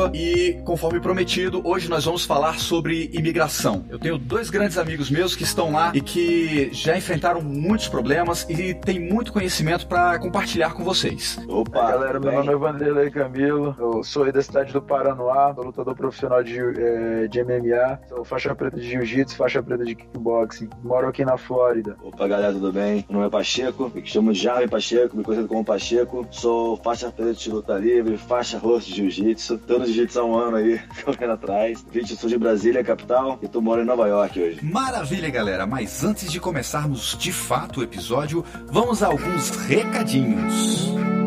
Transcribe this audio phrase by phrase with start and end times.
[0.00, 3.84] Silva e, conforme prometido, hoje nós vamos falar sobre imigração.
[3.90, 8.46] Eu tenho dois grandes amigos meus que estão lá e que já enfrentaram muitos problemas
[8.48, 11.38] e têm muito conhecimento para compartilhar com vocês.
[11.48, 15.52] Opa, Aí, galera, meu nome é Vanderlei Camilo, eu sou aí da cidade do Paranoá,
[15.54, 19.94] sou lutador profissional de, eh, de MMA, sou faixa preta de jiu-jitsu, faixa preta de
[19.94, 21.96] kickboxing, moro aqui na Flórida.
[22.02, 23.04] Opa, galera, tudo bem?
[23.08, 26.26] Meu nome é Pacheco, me chamo Jaime Pacheco, me conhecido como Pacheco.
[26.30, 29.58] Sou faixa preta de luta livre, faixa roxa de jiu-jitsu.
[29.58, 31.84] Tô jiu-jitsu há um ano aí, correndo atrás.
[31.92, 34.64] Vídeo sou de Brasília, capital, e tô morando em Nova York hoje.
[34.64, 35.66] Maravilha, galera!
[35.66, 40.90] Mas antes de começarmos de fato o episódio, vamos a alguns recadinhos.
[40.90, 41.19] Você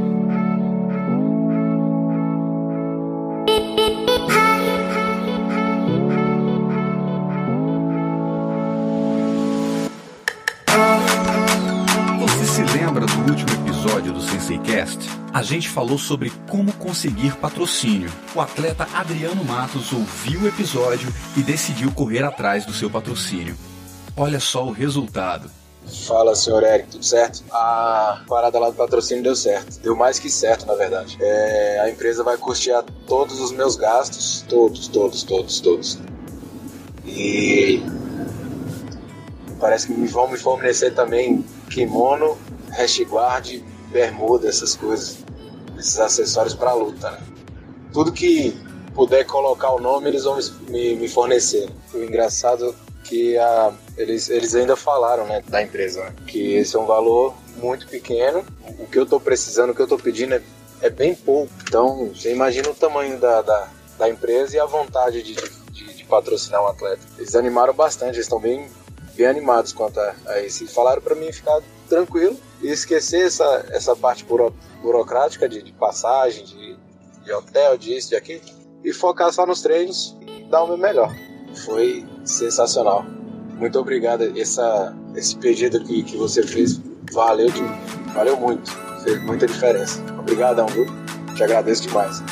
[15.33, 18.11] A gente falou sobre como conseguir patrocínio.
[18.35, 23.57] O atleta Adriano Matos ouviu o episódio e decidiu correr atrás do seu patrocínio.
[24.15, 25.49] Olha só o resultado.
[26.05, 27.43] Fala, senhor Eric, tudo certo?
[27.51, 29.79] A parada lá do patrocínio deu certo.
[29.79, 31.17] Deu mais que certo, na verdade.
[31.19, 34.45] É, a empresa vai custear todos os meus gastos.
[34.47, 35.99] Todos, todos, todos, todos.
[37.07, 37.83] E
[39.59, 42.37] parece que vão me fornecer também kimono,
[43.09, 43.63] guard,
[43.93, 45.19] bermuda, essas coisas.
[45.77, 47.19] Esses acessórios pra luta, né?
[47.93, 48.57] Tudo que
[48.93, 51.69] puder colocar o nome, eles vão me, me fornecer.
[51.93, 56.79] O engraçado que a, eles, eles ainda falaram, né, da empresa, né, que esse é
[56.79, 58.43] um valor muito pequeno.
[58.79, 60.41] O que eu tô precisando, o que eu tô pedindo é,
[60.81, 61.51] é bem pouco.
[61.67, 65.35] Então, você imagina o tamanho da, da, da empresa e a vontade de,
[65.71, 67.01] de, de patrocinar um atleta.
[67.17, 68.67] Eles animaram bastante, eles estão bem,
[69.15, 70.63] bem animados quanto a, a isso.
[70.63, 75.71] E falaram para mim ficar tranquilo e esquecer essa, essa parte buro, burocrática de, de
[75.73, 76.77] passagem, de,
[77.23, 78.41] de hotel, disso, de aquilo,
[78.83, 81.13] e focar só nos treinos e dar o meu melhor.
[81.65, 83.03] Foi sensacional.
[83.55, 84.37] Muito obrigado.
[84.37, 86.81] Essa, esse pedido que, que você fez
[87.11, 87.49] valeu,
[88.13, 88.71] valeu muito.
[89.03, 90.01] Fez muita diferença.
[90.17, 90.85] Obrigadão, viu?
[91.35, 92.23] Te agradeço demais.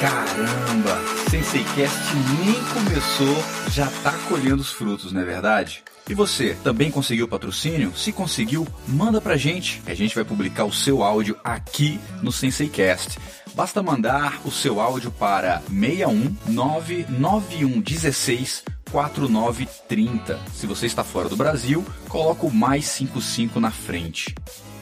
[0.00, 0.98] Caramba!
[1.30, 2.14] SenseiCast
[2.44, 3.36] nem começou,
[3.72, 5.82] já tá colhendo os frutos, não é verdade?
[6.08, 7.96] E você, também conseguiu patrocínio?
[7.96, 13.18] Se conseguiu, manda pra gente, a gente vai publicar o seu áudio aqui no SenseiCast.
[13.54, 20.38] Basta mandar o seu áudio para 61 99116 4930.
[20.54, 24.34] Se você está fora do Brasil, coloca o mais 55 na frente.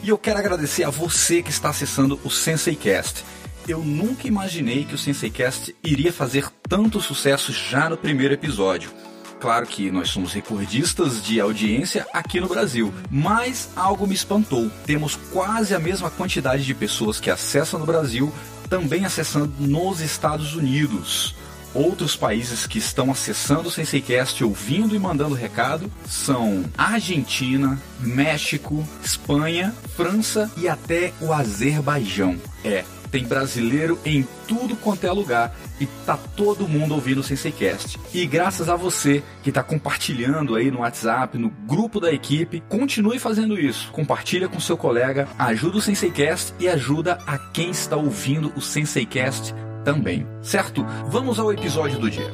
[0.03, 3.23] E eu quero agradecer a você que está acessando o SenseiCast.
[3.70, 8.91] Eu nunca imaginei que o SenseiCast iria fazer tanto sucesso já no primeiro episódio.
[9.38, 14.69] Claro que nós somos recordistas de audiência aqui no Brasil, mas algo me espantou.
[14.84, 18.32] Temos quase a mesma quantidade de pessoas que acessam no Brasil
[18.69, 21.37] também acessando nos Estados Unidos.
[21.72, 29.72] Outros países que estão acessando o SenseiCast, ouvindo e mandando recado são Argentina, México, Espanha,
[29.97, 32.37] França e até o Azerbaijão.
[32.64, 37.98] É, tem brasileiro em tudo quanto é lugar e tá todo mundo ouvindo o SenseiCast.
[38.15, 43.19] E graças a você que tá compartilhando aí no WhatsApp, no grupo da equipe, continue
[43.19, 43.91] fazendo isso.
[43.93, 49.54] Compartilha com seu colega, ajuda o SenseiCast e ajuda a quem está ouvindo o SenseiCast
[49.84, 50.26] também.
[50.43, 50.84] Certo?
[51.06, 52.32] Vamos ao episódio do dia.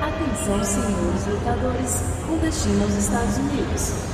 [0.00, 4.13] Atenção, senhores lutadores, com destino aos Estados Unidos.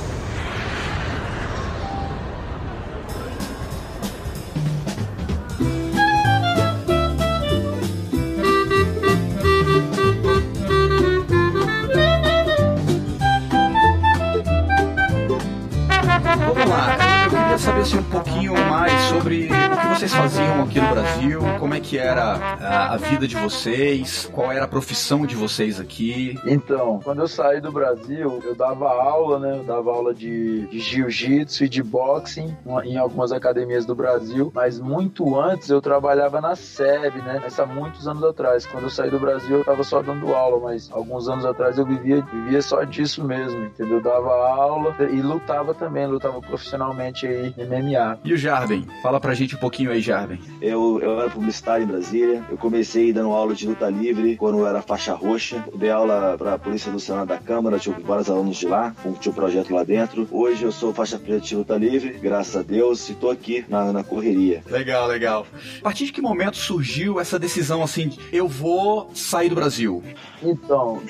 [21.91, 26.37] Que era a, a vida de vocês, qual era a profissão de vocês aqui.
[26.45, 29.59] Então, quando eu saí do Brasil, eu dava aula, né?
[29.59, 34.79] Eu dava aula de, de jiu-jitsu e de boxing em algumas academias do Brasil, mas
[34.79, 37.41] muito antes eu trabalhava na SEB, né?
[37.45, 38.65] Essa há muitos anos atrás.
[38.65, 41.85] Quando eu saí do Brasil, eu tava só dando aula, mas alguns anos atrás eu
[41.85, 43.97] vivia, vivia só disso mesmo, entendeu?
[43.97, 48.19] Eu dava aula e lutava também, lutava profissionalmente aí em MMA.
[48.23, 48.87] E o Jarvin?
[49.01, 50.39] Fala pra gente um pouquinho aí, Jarvin.
[50.61, 52.43] Eu, eu era publicitário em Brasília.
[52.51, 55.63] Eu comecei dando aula de luta livre quando eu era faixa roxa.
[55.71, 58.93] Eu dei aula para a Polícia do Senado da Câmara, tinha vários alunos de lá,
[59.21, 60.27] tinha um projeto lá dentro.
[60.29, 63.93] Hoje eu sou faixa preta de luta livre, graças a Deus, e tô aqui na,
[63.93, 64.61] na correria.
[64.69, 65.47] Legal, legal.
[65.79, 70.03] A partir de que momento surgiu essa decisão assim, de, eu vou sair do Brasil?
[70.43, 71.01] Então,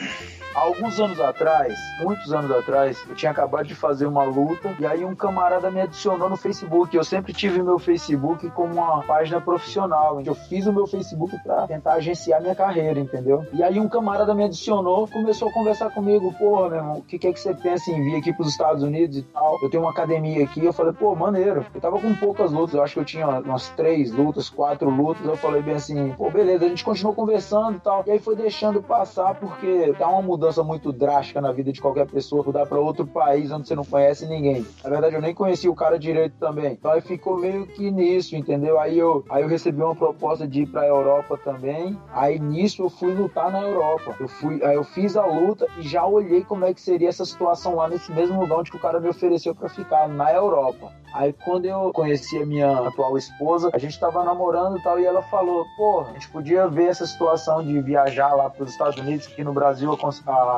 [0.54, 5.04] alguns anos atrás, muitos anos atrás, eu tinha acabado de fazer uma luta e aí
[5.06, 6.96] um camarada me adicionou no Facebook.
[6.96, 10.22] Eu sempre tive meu Facebook como uma página profissional.
[10.22, 13.46] Eu fiz o meu Facebook para tentar agenciar minha carreira, entendeu?
[13.54, 17.18] E aí um camarada me adicionou, começou a conversar comigo, porra, meu irmão, o que,
[17.18, 19.58] que é que você pensa em vir aqui pros Estados Unidos e tal?
[19.62, 20.64] Eu tenho uma academia aqui.
[20.64, 21.66] Eu falei, pô, maneiro.
[21.74, 25.26] Eu tava com poucas lutas, eu acho que eu tinha umas três lutas, quatro lutas.
[25.26, 28.04] Eu falei bem assim, pô, beleza, a gente continuou conversando e tal.
[28.06, 32.08] E aí foi deixando passar porque dá uma mudança muito drástica na vida de qualquer
[32.08, 34.66] pessoa, mudar para outro país onde você não conhece ninguém.
[34.84, 36.74] Na verdade, eu nem conhecia o cara direito também.
[36.74, 38.80] Então aí ficou meio que nisso, entendeu?
[38.80, 41.98] Aí eu, aí eu recebi uma proposta de ir pra Europa também.
[42.14, 44.16] Aí nisso eu fui lutar na Europa.
[44.20, 47.26] Eu fui, aí eu fiz a luta e já olhei como é que seria essa
[47.26, 50.92] situação lá nesse mesmo lugar onde o cara me ofereceu para ficar, na Europa.
[51.14, 55.06] Aí quando eu conheci a minha atual esposa, a gente tava namorando e tal, e
[55.06, 58.98] ela falou, pô, a gente podia ver essa situação de viajar lá para os Estados
[58.98, 59.98] Unidos, que no Brasil a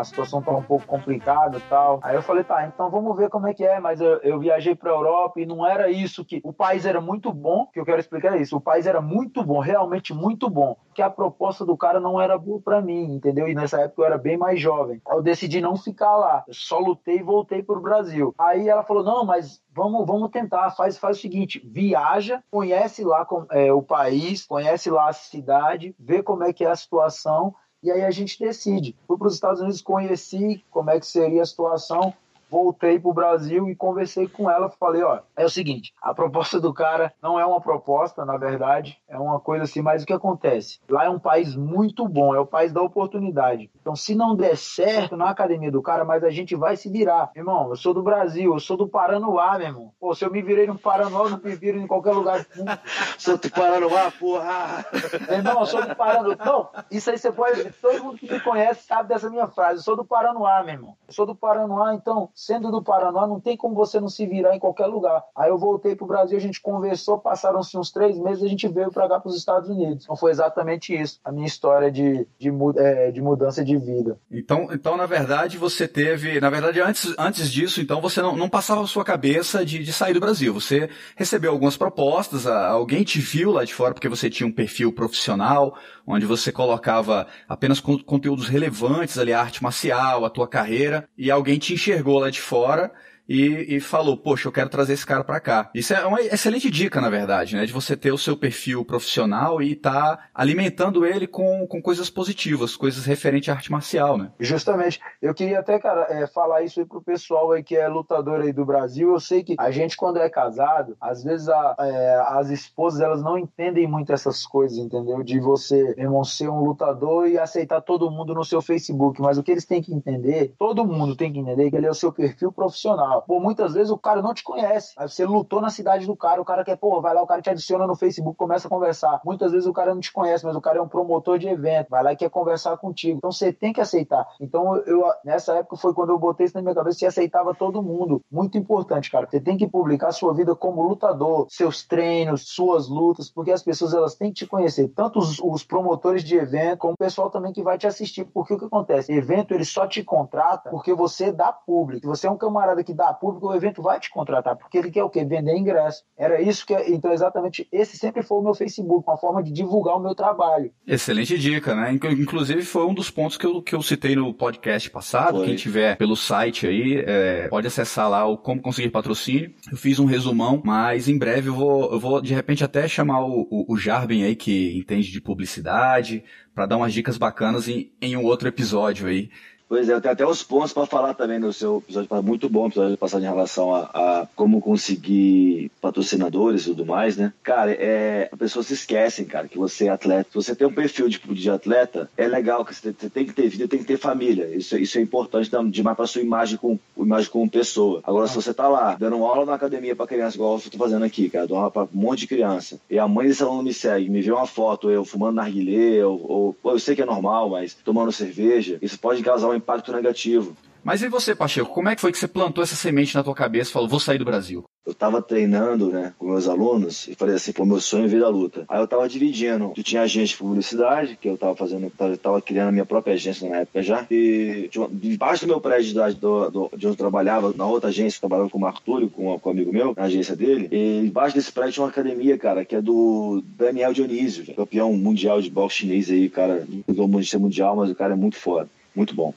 [0.03, 1.99] situação tá um pouco complicada e tal.
[2.03, 4.75] Aí eu falei, tá, então vamos ver como é que é, mas eu, eu viajei
[4.75, 6.41] pra Europa e não era isso que...
[6.43, 9.43] O país era muito bom, que eu quero explicar é isso, o país era muito
[9.43, 13.47] bom, realmente muito bom, que a proposta do cara não era boa pra mim, entendeu?
[13.47, 15.01] E nessa época eu era bem mais jovem.
[15.09, 18.33] Eu decidi não ficar lá, eu só lutei e voltei pro Brasil.
[18.37, 23.27] Aí ela falou, não, mas vamos, vamos tentar, faz, faz o seguinte, viaja, conhece lá
[23.51, 27.53] é, o país, conhece lá a cidade, vê como é que é a situação
[27.83, 28.95] e aí a gente decide.
[29.05, 32.13] Fui para os Estados Unidos, conheci como é que seria a situação,
[32.53, 34.69] voltei pro Brasil e conversei com ela.
[34.69, 38.95] Falei, ó, é o seguinte, a proposta do cara não é uma proposta, na verdade,
[39.09, 40.79] é uma coisa assim, mas o que acontece?
[40.87, 43.71] Lá é um país muito bom, é o país da oportunidade.
[43.81, 47.31] Então, se não der certo na academia do cara, mas a gente vai se virar.
[47.35, 49.91] Irmão, eu sou do Brasil, eu sou do Paranoá, meu irmão.
[49.99, 52.45] Pô, se eu me virei no Paranoá, eu não me viro em qualquer lugar.
[53.17, 54.85] sou do Paranoá, porra!
[55.29, 56.35] irmão, eu sou do Paranoá.
[56.45, 57.71] Não, isso aí você pode.
[57.81, 59.79] Todo mundo que me conhece sabe dessa minha frase.
[59.79, 60.97] Eu sou do Paranoá, meu irmão.
[61.07, 64.55] Eu sou do Paranoá, então sendo do Paraná, não tem como você não se virar
[64.55, 65.23] em qualquer lugar.
[65.35, 68.91] Aí eu voltei pro Brasil, a gente conversou, passaram-se uns três meses, a gente veio
[68.91, 70.03] para cá, para os Estados Unidos.
[70.03, 74.19] Então foi exatamente isso, a minha história de, de, é, de mudança de vida.
[74.31, 76.39] Então, então, na verdade, você teve.
[76.39, 79.93] Na verdade, antes, antes disso, então, você não, não passava a sua cabeça de, de
[79.93, 80.53] sair do Brasil.
[80.53, 84.91] Você recebeu algumas propostas, alguém te viu lá de fora porque você tinha um perfil
[84.91, 85.75] profissional,
[86.05, 91.57] onde você colocava apenas conteúdos relevantes ali, a arte marcial, a tua carreira, e alguém
[91.57, 92.91] te enxergou lá de fora
[93.27, 95.69] e, e falou, poxa, eu quero trazer esse cara para cá.
[95.73, 97.65] Isso é uma excelente dica, na verdade, né?
[97.65, 102.09] De você ter o seu perfil profissional e estar tá alimentando ele com, com coisas
[102.09, 104.31] positivas, coisas referentes à arte marcial, né?
[104.39, 104.99] Justamente.
[105.21, 108.51] Eu queria até, cara, é, falar isso aí pro pessoal aí que é lutador aí
[108.51, 109.11] do Brasil.
[109.11, 113.23] Eu sei que a gente, quando é casado, às vezes a, é, as esposas, elas
[113.23, 115.23] não entendem muito essas coisas, entendeu?
[115.23, 119.21] De você, irmão, ser um lutador e aceitar todo mundo no seu Facebook.
[119.21, 121.91] Mas o que eles têm que entender, todo mundo tem que entender que ele é
[121.91, 123.22] o seu perfil profissional.
[123.27, 124.93] Pô, muitas vezes o cara não te conhece.
[124.97, 127.41] Aí você lutou na cidade do cara, o cara quer, pô, vai lá, o cara
[127.41, 129.21] te adiciona no Facebook, começa a conversar.
[129.25, 131.89] Muitas vezes o cara não te conhece, mas o cara é um promotor de evento,
[131.89, 133.17] vai lá e quer conversar contigo.
[133.17, 134.27] Então você tem que aceitar.
[134.39, 137.81] Então eu, nessa época foi quando eu botei isso na minha cabeça e aceitava todo
[137.81, 138.21] mundo.
[138.31, 139.27] Muito importante, cara.
[139.29, 143.93] Você tem que publicar sua vida como lutador, seus treinos, suas lutas, porque as pessoas
[143.93, 147.53] elas têm que te conhecer, tanto os, os promotores de evento, como o pessoal também
[147.53, 148.25] que vai te assistir.
[148.25, 149.11] Porque o que acontece?
[149.11, 152.01] Evento ele só te contrata porque você dá público.
[152.01, 154.77] Se você é um camarada que dá dar público, o evento vai te contratar, porque
[154.77, 155.23] ele quer o quê?
[155.23, 156.03] Vender ingresso.
[156.17, 156.73] Era isso que.
[156.73, 160.71] Então, exatamente, esse sempre foi o meu Facebook, uma forma de divulgar o meu trabalho.
[160.85, 161.91] Excelente dica, né?
[161.93, 165.37] Inclusive, foi um dos pontos que eu, que eu citei no podcast passado.
[165.37, 165.47] Foi.
[165.47, 169.53] Quem tiver pelo site aí, é, pode acessar lá o Como Conseguir Patrocínio.
[169.71, 173.21] Eu fiz um resumão, mas em breve eu vou, eu vou de repente até chamar
[173.21, 177.91] o, o, o Jarbin aí, que entende de publicidade, para dar umas dicas bacanas em,
[178.01, 179.29] em um outro episódio aí.
[179.67, 182.67] Pois é, eu tenho até os pontos para falar também no seu episódio, muito bom
[182.67, 187.33] episódio passado em relação a, a, como conseguir patrocinadores e tudo mais, né?
[187.41, 190.29] Cara, é, as pessoas se esquecem, cara, que você é atleta.
[190.29, 193.47] Se você tem um perfil de, de atleta, é legal, que você tem que ter
[193.47, 194.47] vida, tem que ter família.
[194.55, 198.01] Isso, isso é importante demais para sua imagem com imagem como pessoa.
[198.03, 201.03] Agora, se você tá lá dando aula na academia para criança, igual eu tô fazendo
[201.03, 203.73] aqui, cara, dou aula para um monte de criança, e a mãe desse aluno me
[203.73, 207.49] segue, me vê uma foto, eu fumando narguilé, ou, ou eu sei que é normal,
[207.49, 210.55] mas tomando cerveja, isso pode causar um impacto negativo.
[210.83, 213.33] Mas e você, Pacheco, como é que foi que você plantou essa semente na tua
[213.33, 214.65] cabeça e falou, vou sair do Brasil?
[214.85, 218.19] Eu tava treinando, né, com meus alunos e falei assim, pô, meu sonho é vir
[218.19, 218.65] da luta.
[218.67, 219.71] Aí eu tava dividindo.
[219.77, 223.13] Eu tinha agência de publicidade, que eu tava fazendo, eu tava criando a minha própria
[223.13, 224.05] agência na época já.
[224.11, 228.21] E debaixo do meu prédio do, do, de onde eu trabalhava, na outra agência, eu
[228.21, 230.67] trabalhava com o Marco Túlio, com, com um amigo meu, na agência dele.
[230.69, 235.41] E embaixo desse prédio tinha uma academia, cara, que é do Daniel Dionísio, campeão mundial
[235.41, 238.67] de boxe chinês aí, cara, não mundial, mas o cara é muito foda.
[238.93, 239.33] muito bom.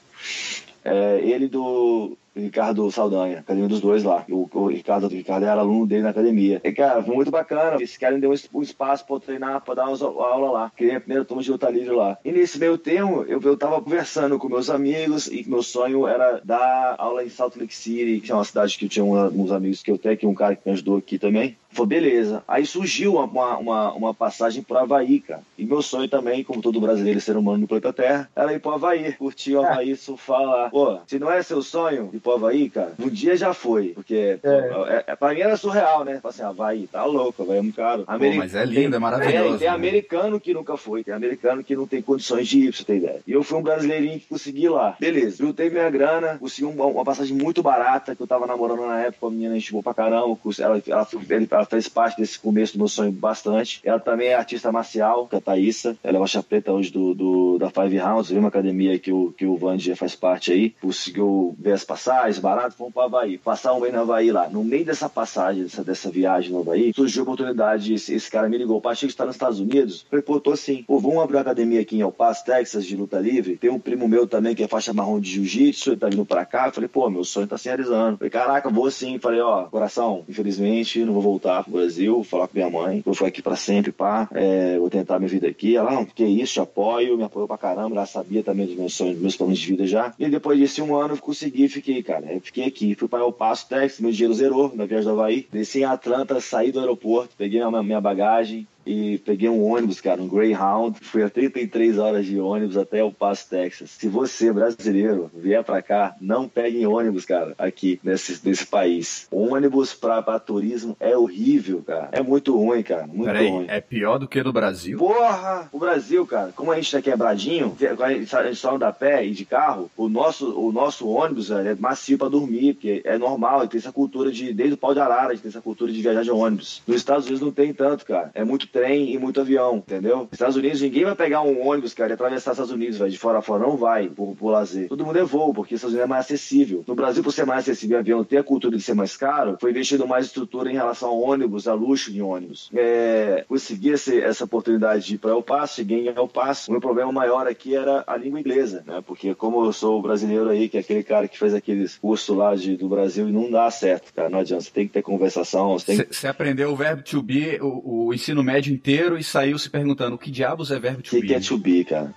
[0.83, 4.23] É, ele do Ricardo Saldanha, academia dos dois lá.
[4.29, 6.61] O, o Ricardo, o Ricardo era aluno dele na academia.
[6.63, 7.81] E, cara, foi muito bacana.
[7.81, 10.71] Esse cara me deu um espaço pra eu treinar, pra dar uma aula lá.
[10.75, 12.17] Criei a primeira turma de luta livre lá.
[12.23, 16.39] E nesse meio tempo, eu, eu tava conversando com meus amigos e meu sonho era
[16.43, 19.81] dar aula em Salt Lake City, que é uma cidade que eu tinha uns amigos
[19.81, 21.57] que eu tenho, que um cara que me ajudou aqui também.
[21.77, 22.43] Foi beleza.
[22.47, 25.43] Aí surgiu uma, uma, uma passagem pro Havaí, cara.
[25.55, 28.71] E meu sonho também, como todo brasileiro ser humano no planeta Terra, era ir pro
[28.71, 30.69] Havaí, curtir o Havaí, surfar lá.
[30.71, 33.89] Pô, se não é seu sonho ir pro Havaí, cara, um dia já foi.
[33.89, 34.49] Porque é.
[34.87, 36.19] é, é pra mim era surreal, né?
[36.23, 38.05] Assim, Havaí, tá louco, Havaí é muito caro.
[38.05, 39.55] Pô, mas é lindo, é maravilhoso.
[39.55, 39.73] É, tem né?
[39.75, 42.97] americano que nunca foi, tem americano que não tem condições de ir, pra você ter
[42.97, 43.21] ideia.
[43.27, 44.97] E eu fui um brasileirinho que consegui ir lá.
[44.99, 48.99] Beleza, juntei minha grana, consegui uma, uma passagem muito barata, que eu tava namorando na
[48.99, 52.79] época, a menina boa pra caramba, ela, ela, ela, ela fez parte desse começo do
[52.79, 53.79] meu sonho bastante.
[53.83, 55.97] Ela também é artista marcial, que é a Thaísa.
[56.03, 59.45] Ela é faixa preta hoje do, do, da Five Rounds, uma academia que o, que
[59.45, 60.69] o Vandy faz parte aí.
[60.81, 63.37] Conseguiu ver as passagens, barato, fomos para Havaí.
[63.37, 64.49] Passar um mês no Havaí lá.
[64.49, 68.49] No meio dessa passagem, dessa, dessa viagem no Havaí, surgiu a oportunidade, esse, esse cara
[68.49, 70.05] me ligou, Pacheco está nos Estados Unidos.
[70.09, 70.83] Falei, pô, tô assim.
[70.83, 73.57] Pô, vamos abrir uma academia aqui em El Paso, Texas, de luta livre.
[73.57, 76.45] Tem um primo meu também que é faixa marrom de jiu-jitsu, ele tá vindo pra
[76.45, 76.71] cá.
[76.71, 78.17] falei, pô, meu sonho tá se realizando.
[78.17, 79.19] Falei, caraca, vou sim.
[79.19, 83.27] Falei, ó, coração, infelizmente, não vou voltar pro Brasil, falar com minha mãe, vou ficar
[83.27, 85.75] aqui pra sempre, pá, é, vou tentar minha vida aqui.
[85.75, 88.93] Ela, não, que isso, te apoio, me apoiou pra caramba, ela sabia também dos meus
[88.93, 90.13] sonhos, dos meus planos de vida já.
[90.19, 93.31] E depois desse um ano eu consegui, fiquei, cara, eu fiquei aqui, fui para o
[93.31, 97.35] Passo Texas, meu dinheiro zerou na viagem do Havaí, desci em Atlanta, saí do aeroporto,
[97.37, 100.97] peguei a minha bagagem, e peguei um ônibus, cara, um Greyhound.
[101.01, 103.91] Fui a 33 horas de ônibus até o Passo, Texas.
[103.91, 109.27] Se você, brasileiro, vier para cá, não pegue ônibus, cara, aqui nesse, nesse país.
[109.31, 112.09] ônibus pra, pra turismo é horrível, cara.
[112.11, 113.05] É muito ruim, cara.
[113.07, 113.65] Muito Peraí, ruim.
[113.67, 114.97] é pior do que no Brasil?
[114.97, 115.67] Porra!
[115.71, 119.31] O Brasil, cara, como a gente tá quebradinho, a gente só anda a pé e
[119.31, 123.79] de carro, o nosso, o nosso ônibus é macio pra dormir, porque é normal, tem
[123.79, 126.23] essa cultura de, desde o pau de arara, a gente tem essa cultura de viajar
[126.23, 126.81] de ônibus.
[126.87, 128.31] Nos Estados Unidos não tem tanto, cara.
[128.33, 130.29] É muito trem e muito avião, entendeu?
[130.31, 133.17] Estados Unidos, ninguém vai pegar um ônibus, cara, e atravessar os Estados Unidos, velho, de
[133.17, 133.63] fora a fora.
[133.63, 134.87] Não vai, por, por lazer.
[134.87, 136.83] Todo mundo é voo, porque os Estados Unidos é mais acessível.
[136.87, 139.71] No Brasil, por ser mais acessível avião, ter a cultura de ser mais caro, foi
[139.71, 142.69] investido mais estrutura em relação a ônibus, a luxo de ônibus.
[142.75, 146.69] É, consegui esse, essa oportunidade de ir para El Paso, cheguei em El Paso.
[146.69, 149.01] O meu problema maior aqui era a língua inglesa, né?
[149.05, 152.55] Porque como eu sou brasileiro aí, que é aquele cara que fez aqueles cursos lá
[152.55, 154.29] de, do Brasil e não dá certo, cara.
[154.29, 155.79] Não adianta, você tem que ter conversação.
[155.79, 156.27] Você, que...
[156.27, 160.19] aprendeu o verbo to be o, o ensino médio inteiro e saiu se perguntando o
[160.19, 161.25] que diabos é verbo to que be.
[161.25, 162.13] O que é to be, cara?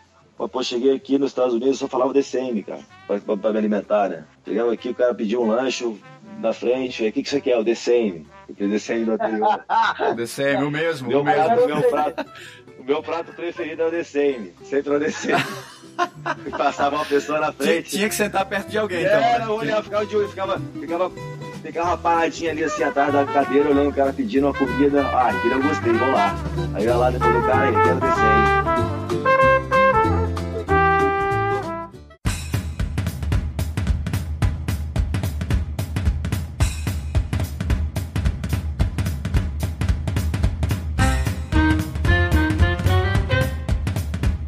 [0.48, 4.08] Pô, cheguei aqui nos Estados Unidos só falava DCM, cara, pra, pra, pra, me alimentar,
[4.08, 4.24] né?
[4.44, 5.84] Chegava aqui, o cara pediu um lanche
[6.38, 7.58] na frente, o que, que você quer?
[7.58, 8.26] O DCM.
[8.48, 9.64] O DCM do anterior.
[10.10, 11.44] o DCM, o mesmo, meu o mesmo.
[11.44, 12.26] Prato, meu prato,
[12.78, 15.44] o meu prato preferido é o DCM, sempre o DCM.
[16.56, 17.90] Passava uma pessoa na frente.
[17.90, 19.12] Tinha que sentar perto de alguém, então.
[19.12, 19.44] Era, né?
[19.44, 21.10] eu olhava, ficava de olho, ficava, ficava
[21.60, 25.02] ficava paradinha ali assim atrás da cadeira, olhando o cara pedindo uma comida.
[25.02, 26.34] Ah, aquilo eu gostei, vou lá.
[26.74, 28.60] Aí eu ia lá depois do cara, eu quero descer aí.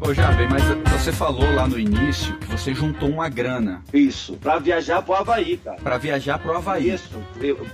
[0.01, 3.83] Ô, Jabe, mas você falou lá no início que você juntou uma grana.
[3.93, 5.75] Isso, pra viajar pro Havaí, cara.
[5.77, 6.93] Pra viajar pro Havaí.
[6.93, 7.09] Isso,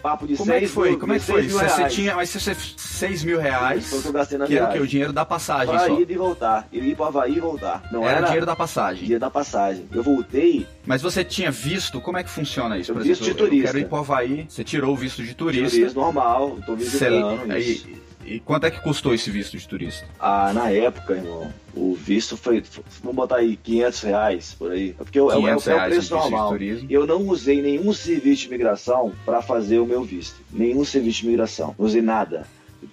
[0.02, 0.90] papo de Como é que foi?
[0.90, 1.48] Mil, Como é que foi?
[1.48, 1.94] Você, reais.
[1.94, 4.80] tinha, mas você 6 mil reais, Foi que eu que era o que?
[4.80, 6.00] O dinheiro da passagem Pra só.
[6.00, 6.68] ir e voltar.
[6.72, 7.84] Ir pro Havaí e voltar.
[7.92, 9.06] Não Era era, dinheiro da passagem.
[9.06, 9.86] dia da passagem.
[9.94, 12.02] Eu voltei, Mas você tinha visto?
[12.02, 12.90] Como é que funciona isso?
[12.92, 13.68] Eu Por visto exemplo, de turista.
[13.70, 15.70] Eu quero ir pro Havaí, você tirou o visto de turista.
[15.78, 17.88] turista normal, tô visitando Você- isso.
[18.26, 20.08] e, e quanto é que custou esse visto de turista?
[20.20, 22.84] Ah, na época, irmão, o visto foi, foi-
[23.20, 24.96] botar aí, 500 reais por aí.
[25.00, 26.50] É porque eu- é, o- é, o- 500 o reais preço normal.
[26.90, 30.36] Eu não usei nenhum serviço de imigração para fazer o meu visto.
[30.52, 31.76] Nenhum serviço de imigração.
[31.78, 32.46] Não usei nada.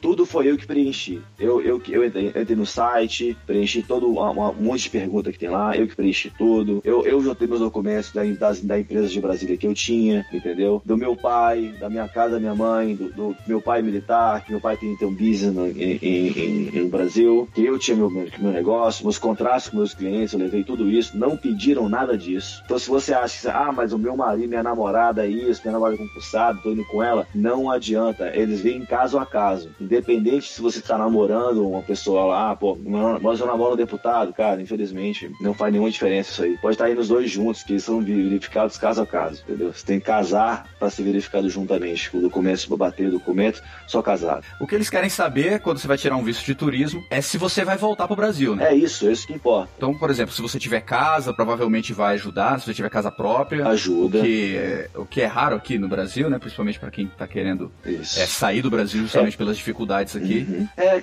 [0.07, 1.21] Tudo foi eu que preenchi.
[1.37, 5.33] Eu, eu, eu entrei, entrei no site, preenchi todo uma- uma- um monte de pergunta
[5.33, 6.81] que tem lá, eu que preenchi tudo.
[6.85, 10.81] Eu, eu juntei meus documentos da, das, da empresa de Brasília que eu tinha, entendeu?
[10.85, 14.53] Do meu pai, da minha casa, da minha mãe, do, do meu pai militar, que
[14.53, 16.29] meu pai tem, tem um business no, em, em-
[16.77, 20.39] em- no Brasil, que eu tinha meu, meu, negócio, meus contratos com meus clientes, eu
[20.39, 22.63] levei tudo isso, não pediram nada disso.
[22.65, 25.73] Então se você acha que, ah, mas o meu marido, minha namorada é isso, minha
[25.73, 29.69] namorada é concursada, tô indo com ela, não adianta, eles vêm caso a caso.
[29.97, 32.77] Independente se você tá namorando uma pessoa lá, pô,
[33.23, 36.59] mas eu namoro um deputado, cara, infelizmente, não faz nenhuma diferença isso aí.
[36.59, 39.73] Pode estar indo os dois juntos, que são verificados caso a caso, entendeu?
[39.73, 42.15] Você tem que casar para ser verificado juntamente.
[42.15, 44.45] O documento, para bater o documento, só casado.
[44.61, 47.39] O que eles querem saber quando você vai tirar um visto de turismo é se
[47.39, 48.73] você vai voltar pro Brasil, né?
[48.73, 49.71] É isso, é isso que importa.
[49.79, 52.61] Então, por exemplo, se você tiver casa, provavelmente vai ajudar.
[52.61, 54.19] Se você tiver casa própria, ajuda.
[54.19, 56.39] O que é, o que é raro aqui no Brasil, né?
[56.39, 59.39] Principalmente para quem tá querendo é, sair do Brasil justamente é.
[59.39, 59.76] pelas dificuldades
[60.19, 60.47] aqui.
[60.49, 60.69] Uhum.
[60.77, 61.03] É,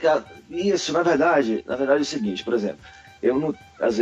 [0.50, 2.80] isso, na verdade, na verdade é o seguinte, por exemplo,
[3.22, 3.56] eu não,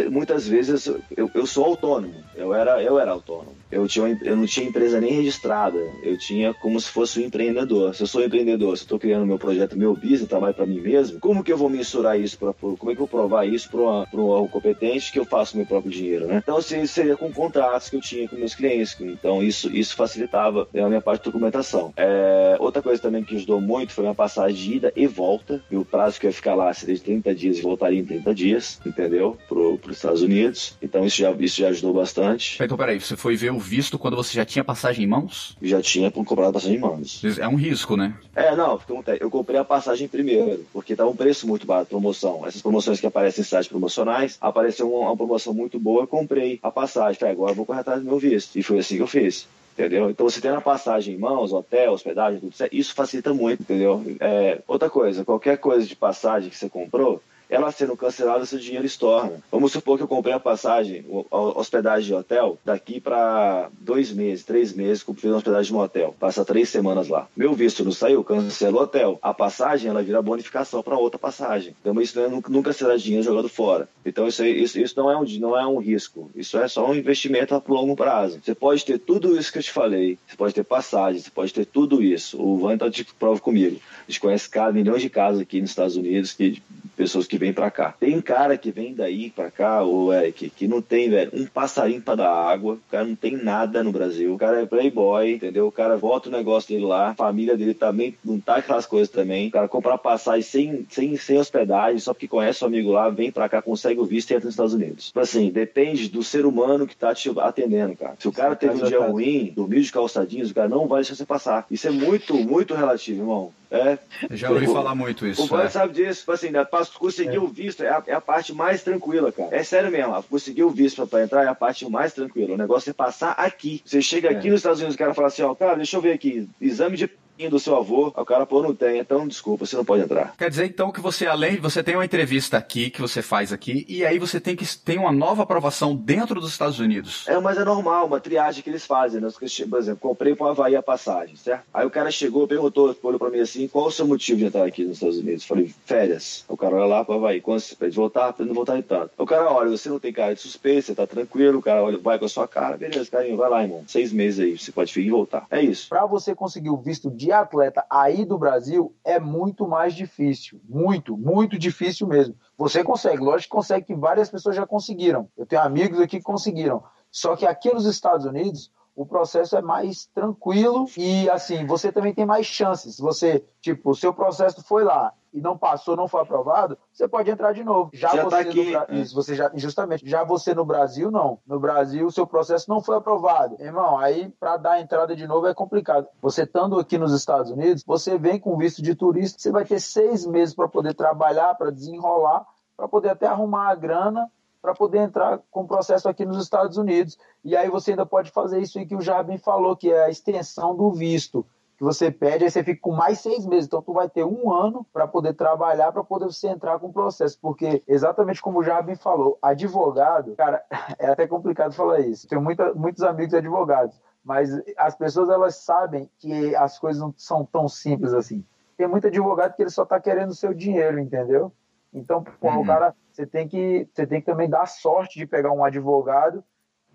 [0.09, 3.55] muitas vezes eu, eu sou autônomo, eu era, eu era autônomo.
[3.71, 7.95] Eu, tinha, eu não tinha empresa nem registrada, eu tinha como se fosse um empreendedor.
[7.95, 10.81] Se eu sou empreendedor, se eu estou criando meu projeto, meu business, trabalho para mim
[10.81, 13.69] mesmo, como que eu vou mensurar isso, pra, como é que eu vou provar isso
[13.69, 16.41] para um órgão competente que eu faço meu próprio dinheiro, né?
[16.43, 20.67] Então, assim, seria com contratos que eu tinha com meus clientes, então isso, isso facilitava
[20.73, 21.93] a minha parte de documentação.
[21.95, 25.77] É, outra coisa também que ajudou muito foi a passagem de ida e volta, e
[25.77, 28.33] o prazo que eu ia ficar lá seria de 30 dias e voltaria em 30
[28.33, 29.38] dias, entendeu?
[29.47, 30.75] Pro, os Estados Unidos.
[30.81, 32.57] Então isso já, isso já ajudou bastante.
[32.61, 35.55] Então, peraí, você foi ver o visto quando você já tinha passagem em mãos?
[35.61, 37.21] Já tinha comprado passagem em mãos.
[37.39, 38.13] É um risco, né?
[38.35, 38.79] É, não,
[39.19, 42.45] eu comprei a passagem primeiro, porque estava um preço muito barato, promoção.
[42.45, 46.59] Essas promoções que aparecem em sites promocionais, apareceu uma, uma promoção muito boa, eu comprei
[46.61, 47.19] a passagem.
[47.19, 48.57] Falei, agora eu vou correr atrás do meu visto.
[48.57, 50.09] E foi assim que eu fiz entendeu?
[50.09, 54.03] Então você tendo a passagem em mãos, hotel, hospedagem, tudo isso, isso facilita muito, entendeu?
[54.19, 57.21] É, outra coisa, qualquer coisa de passagem que você comprou,
[57.51, 59.34] ela sendo cancelada, seu dinheiro estorna.
[59.51, 64.46] Vamos supor que eu comprei a passagem, a hospedagem de hotel, daqui para dois meses,
[64.46, 67.27] três meses, comprei uma hospedagem de hotel, passa três semanas lá.
[67.36, 69.20] Meu visto não saiu, cancela o hotel.
[69.22, 71.75] A passagem, ela vira bonificação para outra passagem.
[71.81, 73.89] Então isso é, nunca será dinheiro jogado fora.
[74.05, 76.96] Então isso, isso, isso não, é um, não é um risco, isso é só um
[76.96, 78.39] investimento a longo prazo.
[78.41, 81.53] Você pode ter tudo isso que eu te falei, você pode ter passagem, você pode
[81.53, 82.41] ter tudo isso.
[82.41, 83.77] O Van tá de prova comigo.
[84.08, 86.62] A gente conhece cada, milhões de casos aqui nos Estados Unidos que
[86.96, 87.95] pessoas que vêm para cá.
[88.00, 91.45] Tem cara que vem daí para cá, ou é que, que não tem, velho, um
[91.45, 92.75] passarinho para dar água.
[92.75, 94.33] O cara não tem nada no Brasil.
[94.33, 95.67] O cara é playboy, entendeu?
[95.67, 99.10] O cara volta o negócio dele lá, a família dele também não tá aquelas coisas
[99.10, 99.48] também.
[99.48, 103.31] O cara comprar passagem sem, sem, sem hospedagem, só porque conhece o amigo lá, vem
[103.31, 105.07] para cá, consegue o visto e entra nos Estados Unidos.
[105.07, 108.15] Tipo assim, depende do ser humano que tá te atendendo, cara.
[108.20, 111.15] Se o cara teve um dia ruim, dormiu de calçadinhos, o cara não vai deixar
[111.15, 111.65] você passar.
[111.72, 113.51] Isso é muito, muito relativo, irmão.
[113.72, 113.98] É.
[114.31, 115.46] Já ouvi falar muito isso.
[115.46, 115.70] O Band é.
[115.70, 116.68] sabe disso, tipo assim, né?
[117.00, 117.39] conseguir é.
[117.39, 119.55] o visto é a, é a, parte mais tranquila, cara.
[119.55, 122.53] É sério mesmo, conseguir o visto pra, entrar é a parte mais tranquila.
[122.53, 123.81] O negócio é passar aqui.
[123.85, 124.51] Você chega aqui é.
[124.51, 127.09] nos Estados Unidos, o cara fala assim, ó, cara, deixa eu ver aqui, exame de
[127.49, 130.33] do seu avô, o cara, pô, não tem, então desculpa, você não pode entrar.
[130.37, 133.85] Quer dizer, então, que você, além, você tem uma entrevista aqui, que você faz aqui,
[133.87, 137.27] e aí você tem que tem uma nova aprovação dentro dos Estados Unidos.
[137.27, 139.29] É, mas é normal, uma triagem que eles fazem, né?
[139.31, 141.63] Por exemplo, comprei para Havaí a passagem, certo?
[141.73, 144.65] Aí o cara chegou, perguntou, olhou para mim assim, qual o seu motivo de entrar
[144.65, 145.43] aqui nos Estados Unidos?
[145.43, 146.45] Eu falei, férias.
[146.47, 149.11] O cara olha lá para Havaí, quando você pede voltar, não voltar em tanto.
[149.17, 151.97] O cara olha, você não tem cara de suspeito, você tá tranquilo, o cara olha,
[151.97, 153.83] vai com a sua cara, beleza, carinho, vai lá, irmão.
[153.87, 155.45] Seis meses aí, você pode vir e voltar.
[155.49, 155.89] É isso.
[155.89, 160.59] Para você conseguir o visto de atleta aí do Brasil é muito mais difícil.
[160.67, 162.35] Muito, muito difícil mesmo.
[162.57, 165.29] Você consegue, lógico que consegue, que várias pessoas já conseguiram.
[165.37, 166.83] Eu tenho amigos aqui que conseguiram.
[167.09, 172.13] Só que aqui nos Estados Unidos, o processo é mais tranquilo e assim, você também
[172.13, 173.00] tem mais chances.
[173.00, 177.29] Você, tipo, o seu processo foi lá e não passou, não foi aprovado, você pode
[177.29, 177.89] entrar de novo.
[177.94, 181.39] Já, já você tá aqui, no, isso, você já justamente, já você no Brasil não.
[181.48, 183.55] No Brasil o seu processo não foi aprovado.
[183.59, 186.07] Irmão, aí para dar entrada de novo é complicado.
[186.22, 189.79] Você estando aqui nos Estados Unidos, você vem com visto de turista, você vai ter
[189.79, 194.29] seis meses para poder trabalhar, para desenrolar, para poder até arrumar a grana
[194.61, 197.17] para poder entrar com o processo aqui nos Estados Unidos.
[197.44, 200.09] E aí você ainda pode fazer isso aí que o Jarbin falou, que é a
[200.09, 201.44] extensão do visto
[201.81, 203.65] que você pede, aí você fica com mais seis meses.
[203.65, 206.94] Então, tu vai ter um ano para poder trabalhar, para poder você entrar com o
[206.94, 207.39] processo.
[207.41, 210.63] Porque, exatamente como o Jarbin falou, advogado, cara,
[211.00, 212.27] é até complicado falar isso.
[212.27, 217.44] Tenho muita, muitos amigos advogados, mas as pessoas elas sabem que as coisas não são
[217.44, 218.46] tão simples assim.
[218.77, 221.51] Tem muito advogado que ele só está querendo o seu dinheiro, entendeu?
[221.91, 222.61] Então, pô, uhum.
[222.61, 226.44] o cara, você tem que você tem que também dar sorte de pegar um advogado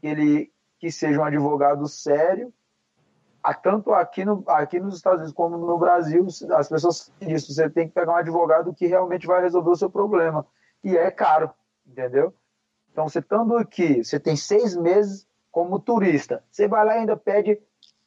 [0.01, 2.53] que ele que seja um advogado sério
[3.55, 7.87] tanto aqui, no, aqui nos Estados Unidos como no Brasil, as pessoas isso, você tem
[7.89, 10.47] que pegar um advogado que realmente vai resolver o seu problema.
[10.83, 11.51] E é caro,
[11.87, 12.35] entendeu?
[12.91, 16.43] Então, você estando aqui, você tem seis meses como turista.
[16.51, 17.59] Você vai lá e ainda pede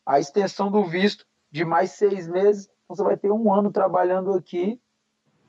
[0.06, 2.70] a extensão do visto de mais seis meses.
[2.84, 4.82] Então, você vai ter um ano trabalhando aqui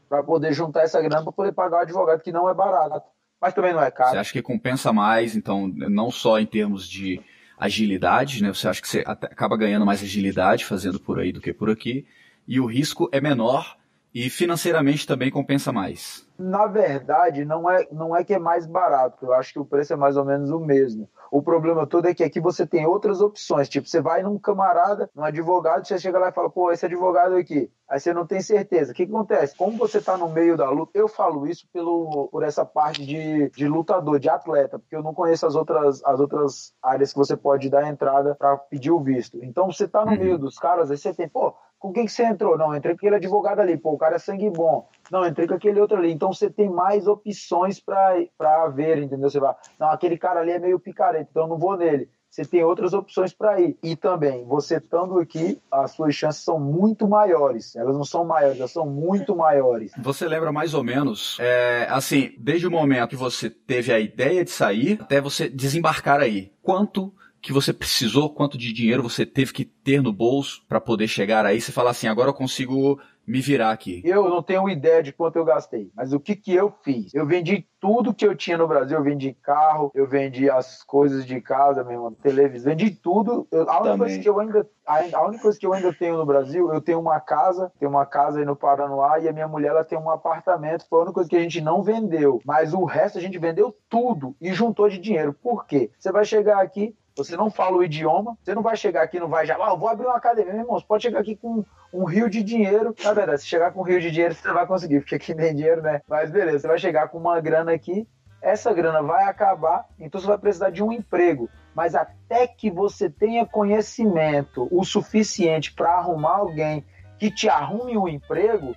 [0.09, 3.03] para poder juntar essa grana para poder pagar o advogado, que não é barato.
[3.41, 4.11] Mas também não é caro.
[4.11, 7.23] Você acha que compensa mais, então, não só em termos de
[7.61, 8.53] agilidade, né?
[8.53, 12.07] Você acha que você acaba ganhando mais agilidade fazendo por aí do que por aqui,
[12.49, 13.77] e o risco é menor
[14.15, 16.27] E financeiramente também compensa mais?
[16.39, 19.93] Na verdade, não é, não é que é mais barato, eu acho que o preço
[19.93, 21.09] é mais ou menos o mesmo.
[21.31, 23.69] O problema todo é que aqui você tem outras opções.
[23.69, 27.37] Tipo, você vai num camarada, num advogado, você chega lá e fala, pô, esse advogado
[27.37, 27.71] aqui.
[27.89, 28.91] Aí você não tem certeza.
[28.91, 29.57] O que, que acontece?
[29.57, 33.49] Como você está no meio da luta, eu falo isso pelo, por essa parte de,
[33.51, 37.37] de lutador, de atleta, porque eu não conheço as outras, as outras áreas que você
[37.37, 39.39] pode dar entrada para pedir o visto.
[39.43, 40.19] Então você está no uhum.
[40.19, 42.59] meio dos caras, aí você tem, pô, com quem que você entrou?
[42.59, 44.87] Não, entrei com aquele advogado ali, pô, o cara é sangue bom.
[45.11, 46.13] Não, entrei com aquele outro ali.
[46.13, 49.31] Então você tem mais opções para ver, entendeu?
[49.31, 52.09] Você vai, não, aquele cara ali é meio picareta, então não vou nele.
[52.31, 53.77] Você tem outras opções para ir.
[53.83, 57.75] E também, você estando aqui, as suas chances são muito maiores.
[57.75, 59.91] Elas não são maiores, elas são muito maiores.
[59.99, 64.45] Você lembra mais ou menos, é, assim, desde o momento que você teve a ideia
[64.45, 69.53] de sair até você desembarcar aí, quanto que você precisou, quanto de dinheiro você teve
[69.53, 71.61] que ter no bolso para poder chegar aí?
[71.61, 74.03] Você fala assim, agora eu consigo me virar aqui.
[74.05, 77.15] Eu não tenho ideia de quanto eu gastei, mas o que que eu fiz?
[77.15, 81.25] Eu vendi tudo que eu tinha no Brasil, eu vendi carro, eu vendi as coisas
[81.25, 83.47] de casa mesmo, televisão, vendi tudo.
[83.51, 86.27] Eu, a única coisa que eu ainda a, única coisa que eu ainda tenho no
[86.27, 89.69] Brasil, eu tenho uma casa, tenho uma casa aí no Paranoá e a minha mulher
[89.69, 90.87] ela tem um apartamento.
[90.89, 93.77] Foi a única coisa que a gente não vendeu, mas o resto a gente vendeu
[93.89, 95.33] tudo e juntou de dinheiro.
[95.33, 95.91] Por quê?
[95.97, 99.29] Você vai chegar aqui, você não fala o idioma, você não vai chegar aqui, não
[99.29, 102.05] vai já, ah, vou abrir uma academia, meu irmão, você pode chegar aqui com um
[102.05, 102.95] rio de dinheiro.
[103.03, 105.55] Na verdade, se chegar com um rio de dinheiro, você vai conseguir, porque aqui nem
[105.55, 106.01] dinheiro, né?
[106.09, 108.07] Mas beleza, você vai chegar com uma grana aqui,
[108.41, 111.49] essa grana vai acabar, então você vai precisar de um emprego.
[111.75, 116.85] Mas até que você tenha conhecimento o suficiente para arrumar alguém
[117.19, 118.75] que te arrume um emprego,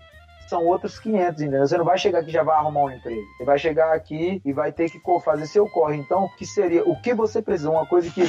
[0.47, 1.67] são outros 500, entendeu?
[1.67, 3.21] Você não vai chegar aqui e já vai arrumar um emprego.
[3.37, 5.97] Você vai chegar aqui e vai ter que fazer seu corre.
[5.97, 6.83] Então, o que seria?
[6.83, 7.69] O que você precisa?
[7.69, 8.23] Uma coisa que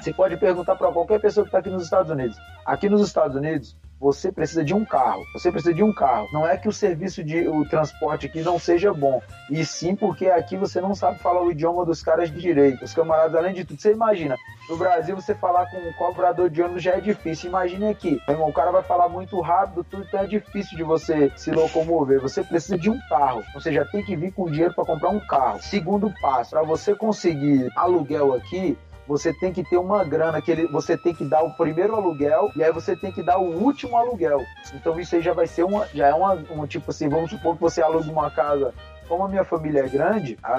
[0.00, 2.36] você pode perguntar para qualquer pessoa que está aqui nos Estados Unidos.
[2.64, 5.22] Aqui nos Estados Unidos, você precisa de um carro.
[5.32, 6.28] Você precisa de um carro.
[6.32, 10.26] Não é que o serviço de o transporte aqui não seja bom, e sim porque
[10.26, 12.84] aqui você não sabe falar o idioma dos caras de direito.
[12.84, 14.36] Os camaradas, além de tudo, você imagina,
[14.68, 17.48] no Brasil você falar com um cobrador de ônibus já é difícil.
[17.48, 21.30] Imagine aqui, irmão, o cara vai falar muito rápido, tudo então é difícil de você
[21.36, 22.20] se locomover.
[22.20, 23.44] Você precisa de um carro.
[23.54, 25.62] Você já tem que vir com dinheiro para comprar um carro.
[25.62, 30.66] Segundo passo, para você conseguir aluguel aqui, você tem que ter uma grana que ele,
[30.68, 33.96] você tem que dar o primeiro aluguel e aí você tem que dar o último
[33.96, 34.40] aluguel.
[34.74, 37.54] Então isso aí já vai ser uma, já é uma, um tipo assim, vamos supor
[37.54, 38.72] que você aluga uma casa.
[39.08, 40.54] Como a minha família é grande, a,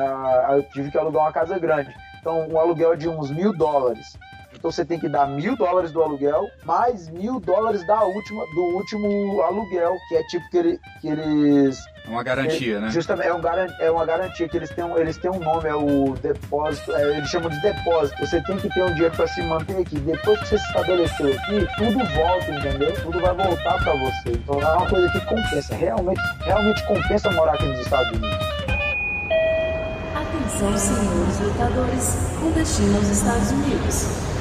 [0.50, 1.94] a, eu tive que alugar uma casa grande.
[2.20, 4.18] Então um aluguel de uns mil dólares.
[4.54, 8.62] Então você tem que dar mil dólares do aluguel, mais mil dólares da última, do
[8.76, 12.90] último aluguel, que é tipo que, ele, que eles é uma garantia, é, né?
[12.90, 13.42] Justamente, é, um,
[13.80, 17.18] é uma garantia que eles têm, um, eles têm um nome, é o depósito, é,
[17.18, 18.20] eles chamam de depósito.
[18.20, 19.98] Você tem que ter um dinheiro para se manter aqui.
[20.00, 22.94] Depois que você se estabeleceu aqui, tudo volta, entendeu?
[23.02, 24.32] Tudo vai voltar para você.
[24.32, 28.48] Então é uma coisa que compensa, realmente, realmente compensa morar aqui nos Estados Unidos.
[30.14, 34.34] Atenção, senhores lutadores, com destino aos Estados Unidos.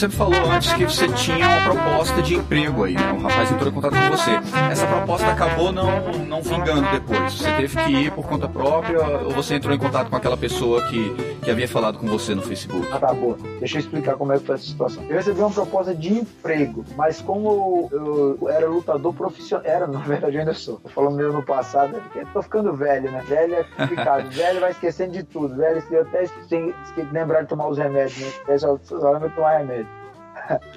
[0.00, 3.12] Você falou antes que você tinha uma proposta de emprego aí, né?
[3.12, 4.30] O rapaz entrou em contato com você.
[4.72, 7.34] Essa proposta acabou não, não vingando depois.
[7.34, 10.80] Você teve que ir por conta própria ou você entrou em contato com aquela pessoa
[10.88, 12.88] que, que havia falado com você no Facebook?
[12.90, 13.36] Ah, tá, boa.
[13.58, 15.04] Deixa eu explicar como é que foi essa situação.
[15.06, 20.00] Eu recebi uma proposta de emprego, mas como eu, eu era lutador profissional, era, na
[20.00, 20.76] verdade eu ainda sou.
[20.76, 23.22] Tô falando mesmo no passado, é porque tô ficando velho, né?
[23.28, 24.30] Velho é complicado.
[24.32, 25.56] velho vai esquecendo de tudo.
[25.56, 28.56] Velho, eu até tem que lembrar de tomar os remédios, né?
[28.56, 29.89] Só, só lembra de tomar remédio.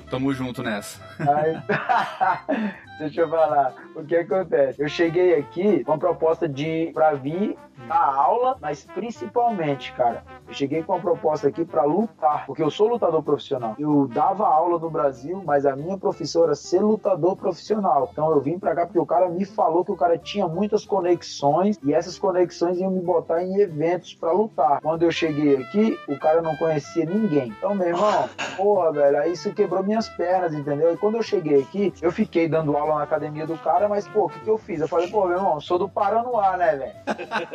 [0.09, 0.99] Tamo junto nessa.
[2.99, 3.73] deixa eu falar.
[3.95, 4.81] O que acontece?
[4.81, 10.53] Eu cheguei aqui com a proposta de pra vir dar aula, mas principalmente, cara, eu
[10.53, 13.75] cheguei com a proposta aqui para lutar, porque eu sou lutador profissional.
[13.77, 18.09] Eu dava aula no Brasil, mas a minha professora ser lutador profissional.
[18.11, 20.85] Então eu vim para cá porque o cara me falou que o cara tinha muitas
[20.85, 24.79] conexões e essas conexões iam me botar em eventos para lutar.
[24.81, 27.53] Quando eu cheguei aqui, o cara não conhecia ninguém.
[27.57, 30.93] Então, meu irmão, porra, velho, aí isso quebrou minhas pernas, entendeu?
[30.93, 34.25] E quando eu cheguei aqui, eu fiquei dando aula na academia do cara, mas, pô,
[34.25, 34.79] o que, que eu fiz?
[34.79, 36.93] Eu falei, pô, meu irmão, sou do Paranoá, né, velho?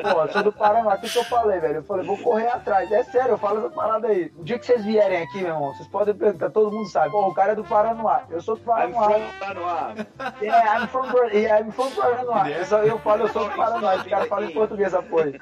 [0.02, 0.94] Pô, sou do Paraná.
[0.94, 1.76] O que, que eu falei, velho?
[1.76, 2.90] Eu falei, vou correr atrás.
[2.90, 4.32] É sério, eu falo essa parada aí.
[4.36, 7.10] O dia que vocês vierem aqui, meu irmão, vocês podem perguntar, todo mundo sabe.
[7.10, 8.22] Pô, o cara é do Paraná.
[8.30, 8.88] Eu sou do Paraná.
[8.88, 10.06] I'm from Paraná.
[10.40, 12.50] Yeah, I'm from, yeah, I'm from Paraná.
[12.50, 13.96] Eu, só, eu falo, eu sou do Paraná.
[13.96, 15.40] Esse cara fala em português, apoio.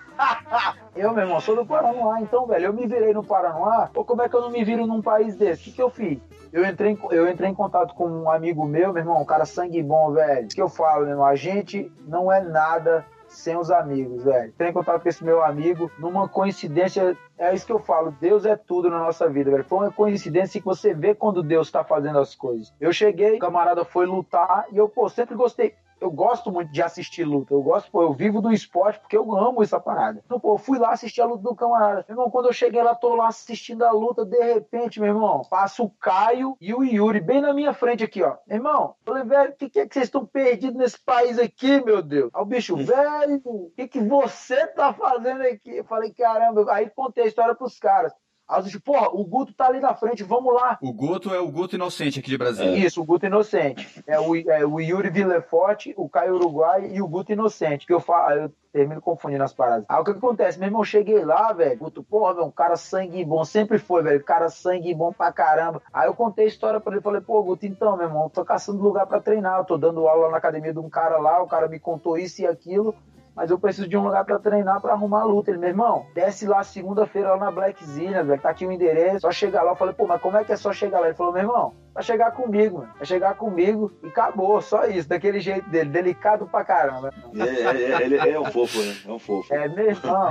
[0.94, 2.20] eu, meu irmão, sou do Paraná.
[2.20, 3.90] Então, velho, eu me virei no Paraná.
[3.92, 5.62] Pô, como é que eu não me viro num país desse?
[5.62, 6.18] O que, que eu fiz?
[6.52, 9.75] Eu entrei, eu entrei em contato com um amigo meu, meu irmão, um cara sangue
[9.76, 10.48] sangue bom, velho.
[10.48, 11.24] Que eu falo, meu.
[11.24, 14.52] A gente não é nada sem os amigos, velho.
[14.56, 17.16] Tenho contato com esse meu amigo numa coincidência.
[17.36, 19.64] É isso que eu falo, Deus é tudo na nossa vida, velho.
[19.64, 22.72] Foi uma coincidência que você vê quando Deus tá fazendo as coisas.
[22.80, 26.82] Eu cheguei, o camarada foi lutar e eu, pô, sempre gostei eu gosto muito de
[26.82, 27.54] assistir luta.
[27.54, 30.22] Eu gosto, pô, eu vivo do esporte porque eu amo essa parada.
[30.24, 32.04] Então, pô, eu fui lá assistir a luta do camarada.
[32.08, 35.42] Meu irmão, quando eu cheguei lá, tô lá assistindo a luta, de repente, meu irmão,
[35.48, 38.36] passa o Caio e o Yuri bem na minha frente aqui, ó.
[38.46, 41.38] Meu irmão, eu falei, velho, o que, que é que vocês estão perdidos nesse país
[41.38, 42.30] aqui, meu Deus?
[42.34, 45.76] Aí o bicho, velho, o que, que você tá fazendo aqui?
[45.76, 48.12] Eu falei, caramba, aí contei a história pros caras.
[48.48, 50.78] Aí eu disse, porra, o Guto tá ali na frente, vamos lá.
[50.80, 52.76] O Guto é o Guto Inocente aqui de Brasília.
[52.76, 54.02] Isso, o Guto Inocente.
[54.06, 57.86] É o, é o Yuri Villeforte, o Caio Uruguai e o Guto Inocente.
[57.86, 59.84] Que eu falo, eu termino confundindo as paradas.
[59.88, 60.60] Aí o que, que acontece?
[60.60, 61.76] Meu irmão, eu cheguei lá, velho.
[61.78, 64.22] Guto, porra, meu, um cara sangue bom, sempre foi, velho.
[64.22, 65.82] Cara sangue bom pra caramba.
[65.92, 68.80] Aí eu contei a história pra ele, falei, pô, Guto, então, meu irmão, tô caçando
[68.80, 69.58] lugar pra treinar.
[69.58, 72.42] Eu tô dando aula na academia de um cara lá, o cara me contou isso
[72.42, 72.94] e aquilo
[73.36, 75.50] mas eu preciso de um lugar para treinar para arrumar luta.
[75.50, 79.20] Ele, meu irmão, desce lá segunda-feira lá na Black Zina, velho, tá aqui o endereço,
[79.20, 79.72] só chegar lá.
[79.72, 81.06] Eu falei, pô, mas como é que é só chegar lá?
[81.06, 82.92] Ele falou, meu irmão, vai chegar comigo, mano.
[82.96, 87.10] Vai chegar comigo e acabou, só isso, daquele jeito dele, delicado pra caramba.
[87.34, 88.94] É, ele, é um fofo, né?
[89.06, 89.54] É um fofo.
[89.54, 90.30] É, meu irmão,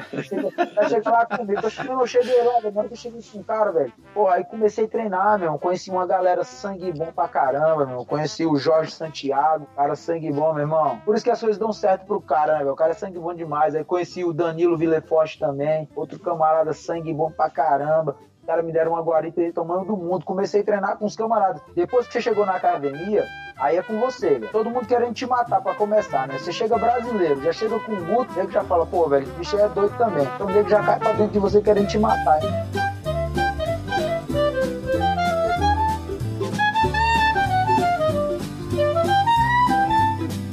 [0.76, 1.62] vai chegar lá comigo.
[1.64, 4.28] Eu, eu cheguei lá, velho, na hora que eu cheguei com um cara, velho, pô,
[4.28, 8.58] aí comecei a treinar, meu, conheci uma galera sangue bom pra caramba, meu, conheci o
[8.58, 11.02] Jorge Santiago, cara sangue bom, meu irmão.
[11.04, 13.18] Por isso que as coisas dão certo pro cara, né, meu, o cara é sangue
[13.18, 13.74] bom demais.
[13.74, 18.16] Aí conheci o Danilo Villeforte também, outro camarada sangue bom pra caramba.
[18.46, 20.24] Os caras me deram uma guarita aí tomando do mundo.
[20.24, 21.64] Comecei a treinar com os camaradas.
[21.76, 23.26] Depois que você chegou na academia,
[23.58, 24.52] aí é com você, velho.
[24.52, 26.38] Todo mundo querendo te matar pra começar, né?
[26.38, 29.32] Você chega brasileiro, já chega com o Guto, o nego já fala, pô, velho, esse
[29.32, 30.30] bicho é doido também.
[30.36, 32.95] Então o nego já cai pra dentro de você querendo te matar, hein?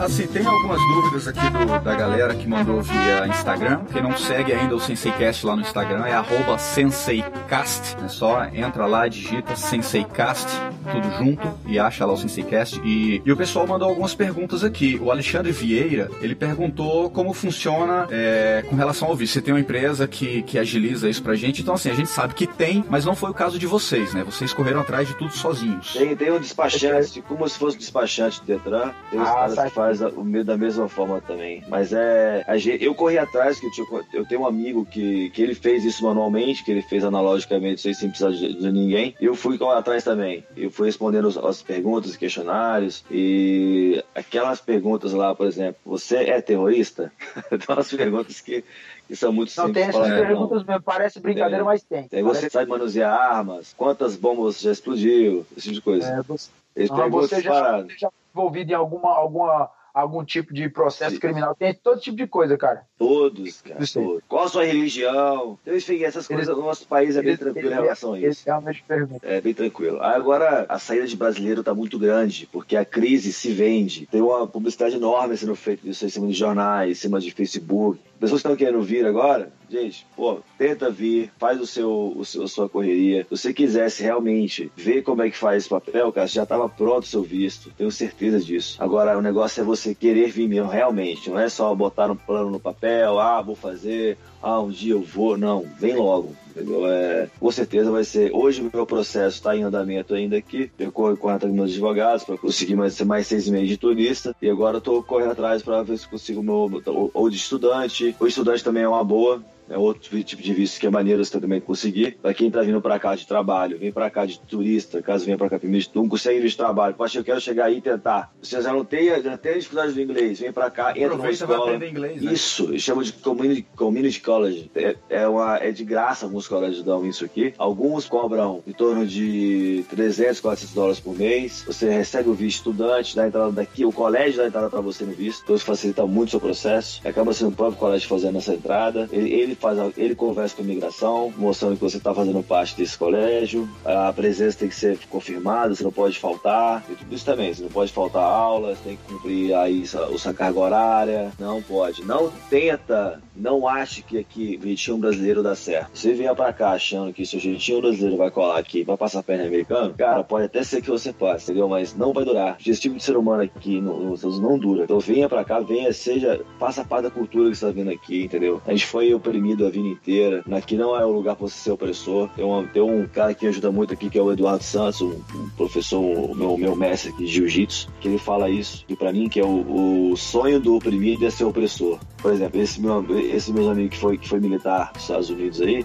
[0.02, 3.84] Assim, tem algumas dúvidas aqui do, da galera que mandou via Instagram.
[3.92, 7.96] Quem não segue ainda o SenseiCast lá no Instagram é arroba SenseiCast.
[8.04, 10.48] É só entra lá, digita SenseiCast,
[10.90, 12.80] tudo junto, e acha lá o SenseiCast.
[12.84, 14.98] E, e o pessoal mandou algumas perguntas aqui.
[15.00, 19.34] O Alexandre Vieira, ele perguntou como funciona é, com relação ao visto.
[19.34, 22.34] Você tem uma empresa que, que agiliza isso pra gente, então assim, a gente sabe
[22.34, 24.24] que tem, mas não foi o caso de vocês, né?
[24.24, 25.92] Vocês correram atrás de tudo sozinhos.
[25.92, 28.90] Tem, tem um despachante, como se fosse um despachante de Detran.
[29.08, 31.62] Tem os Ah, caras que fazem o meu da mesma forma também.
[31.68, 32.44] Mas é.
[32.56, 35.84] gente- eu corri atrás, que eu, tinha- eu tenho um amigo que, que ele fez
[35.84, 39.14] isso manualmente, que ele fez analogicamente, sem precisar de, de ninguém.
[39.20, 40.44] Eu fui atrás também.
[40.56, 43.04] Eu fui respondendo as, as perguntas, questionários.
[43.10, 47.12] E aquelas perguntas lá, por exemplo, você é terrorista?
[47.52, 48.64] então, as perguntas que,
[49.06, 49.88] que são muito Não, tem simples.
[50.00, 50.26] essas falar, não.
[50.26, 50.82] perguntas mesmo.
[50.82, 51.64] Parece brincadeira, É.
[51.64, 52.08] mas tem.
[52.12, 53.74] Aí você sabe manusear armas?
[53.76, 55.46] Quantas bombas você já explodiu?
[55.56, 56.06] Esse tipo de coisa.
[56.08, 60.68] É, você, Eles ah, você já, já foi envolvido em alguma, alguma, algum tipo de
[60.68, 61.20] processo Sim.
[61.20, 61.54] criminal.
[61.54, 62.82] Tem todo tipo de coisa, cara.
[62.98, 63.80] Todos, cara.
[63.92, 64.22] Todos.
[64.28, 65.58] Qual a sua religião?
[65.62, 68.12] Então, enfim, essas Eles- coisas no nosso país é bem Eles- tranquilo em eles- relação
[68.14, 68.84] a Eles isso.
[68.86, 69.30] perguntam.
[69.30, 70.00] É bem tranquilo.
[70.02, 74.06] Agora, a saída de brasileiro tá muito grande, porque a crise se vende.
[74.10, 78.00] Tem uma publicidade enorme sendo feita disso em cima de jornais, em cima de Facebook.
[78.20, 82.42] Pessoas que estão querendo vir agora, gente, pô, tenta vir, faz o seu, o seu,
[82.42, 83.24] a sua correria.
[83.24, 87.04] Se você quisesse realmente ver como é que faz esse papel, cara, já tava pronto
[87.04, 87.72] o seu visto.
[87.76, 88.76] Tenho certeza disso.
[88.78, 91.30] Agora, o negócio é você querer vir mesmo, realmente.
[91.30, 95.00] Não é só botar um plano no papel, ah, vou fazer, ah, um dia eu
[95.00, 95.38] vou.
[95.38, 96.34] Não, vem logo.
[96.56, 98.30] É, com certeza vai ser.
[98.32, 100.70] Hoje o meu processo está em andamento ainda aqui.
[100.78, 104.34] Eu corro com dos meus advogados para conseguir mais, mais seis meses de turista.
[104.42, 108.14] E agora eu tô correndo atrás para ver se consigo meu, ou, ou de estudante.
[108.18, 109.42] O estudante também é uma boa.
[109.68, 112.18] É outro tipo de visto que é maneiro você também conseguir.
[112.20, 115.38] Pra quem tá vindo pra cá de trabalho, vem pra cá de turista, caso venha
[115.38, 116.94] pra cá primeiro, não consegue visto de trabalho.
[116.94, 118.32] Poxa, eu quero chegar aí e tentar.
[118.42, 121.64] Você já não tem, já tem dificuldade do inglês, vem pra cá, entra numa escola.
[121.64, 122.32] aprender inglês, né?
[122.32, 124.70] Isso, eles chamam de community, community college.
[124.74, 127.54] É, é, uma, é de graça alguns colégios dão isso aqui.
[127.58, 131.64] Alguns cobram em torno de 300, 400 dólares por mês.
[131.66, 135.12] Você recebe o visto estudante, dá entrada daqui, o colégio dá entrada para você no
[135.12, 135.42] visto.
[135.42, 137.00] Então isso facilita muito o seu processo.
[137.06, 139.08] Acaba sendo o próprio colégio fazendo essa entrada.
[139.12, 142.76] Ele, ele faz, a- ele conversa com a imigração, mostrando que você está fazendo parte
[142.76, 143.68] desse colégio.
[143.84, 146.84] A presença tem que ser confirmada, você não pode faltar.
[146.90, 150.34] E tudo isso também, você não pode faltar aulas, tem que cumprir aí a sua
[150.34, 151.32] carga horária.
[151.38, 152.04] Não pode.
[152.04, 155.90] Não tenta, não ache que aqui jeitinho brasileiro dá certo.
[155.98, 159.44] Você vier pra cá achando que seu jeitinho brasileiro vai colar aqui, vai passar perna
[159.46, 161.68] americano, cara, pode até ser que você passe, entendeu?
[161.68, 162.56] Mas não vai durar.
[162.64, 164.84] Esse tipo de ser humano aqui não dura.
[164.84, 168.24] Então venha pra cá, venha, seja, faça parte da cultura que você tá vindo aqui,
[168.24, 168.60] entendeu?
[168.66, 170.44] A gente foi, eu, oprimido a vida inteira.
[170.52, 172.28] Aqui não é o lugar para você ser opressor.
[172.36, 175.20] Tem, uma, tem um cara que ajuda muito aqui, que é o Eduardo Santos, um,
[175.34, 179.28] um professor, meu, meu mestre aqui de jiu-jitsu, que ele fala isso, e para mim,
[179.28, 181.98] que é o, o, sonho do oprimido é ser opressor.
[182.20, 185.60] Por exemplo, esse meu, esse meu amigo que foi, que foi militar dos Estados Unidos
[185.60, 185.84] aí,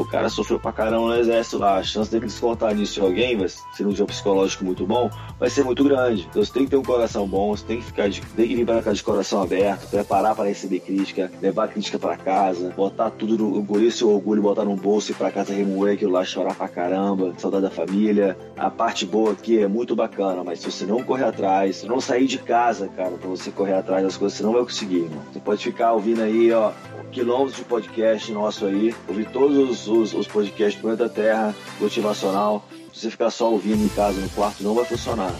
[0.00, 1.76] o cara sofreu pra caramba no exército lá.
[1.76, 5.10] A chance dele descontar nisso em alguém, mas se não tiver um psicológico muito bom,
[5.38, 6.26] vai ser muito grande.
[6.30, 8.56] Então você tem que ter um coração bom, você tem que ficar de, tem que
[8.56, 13.36] vir pra de coração aberto, preparar para receber crítica, levar crítica para casa, botar tudo
[13.38, 16.68] no engolir seu orgulho, botar no bolso e pra casa remoer aquilo lá, chorar pra
[16.68, 18.36] caramba, saudade da família.
[18.56, 22.00] A parte boa aqui é muito bacana, mas se você não correr atrás, se não
[22.00, 25.22] sair de casa, cara, pra você correr atrás das coisas, você não vai conseguir, mano.
[25.32, 26.72] Você pode ficar ouvindo aí, ó,
[27.12, 32.64] quilômetros de podcast nosso aí, ouvir todos os, os, os podcasts do Planeta Terra, motivacional.
[32.92, 35.34] Se você ficar só ouvindo em casa, no quarto, não vai funcionar.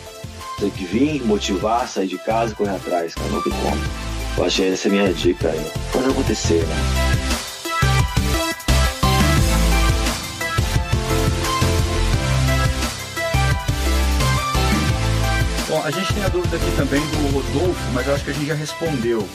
[0.59, 3.29] Tem que vir, motivar, sair de casa e correr atrás, cara.
[3.29, 3.81] Não tem como.
[4.37, 5.73] Eu achei essa é a minha dica aí.
[5.93, 6.77] Pode acontecer, né?
[15.69, 18.35] Bom, a gente tem a dúvida aqui também do Rodolfo, mas eu acho que a
[18.35, 19.29] gente já respondeu.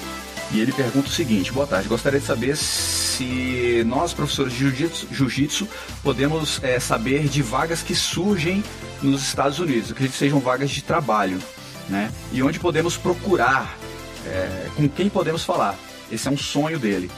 [0.52, 4.70] E ele pergunta o seguinte: Boa tarde, gostaria de saber se nós, professores de
[5.12, 5.68] jiu-jitsu,
[6.04, 8.64] podemos é, saber de vagas que surgem
[9.02, 11.40] nos Estados Unidos, que sejam vagas de trabalho,
[11.88, 12.12] né?
[12.32, 13.78] E onde podemos procurar,
[14.26, 15.76] é, com quem podemos falar.
[16.12, 17.10] Esse é um sonho dele.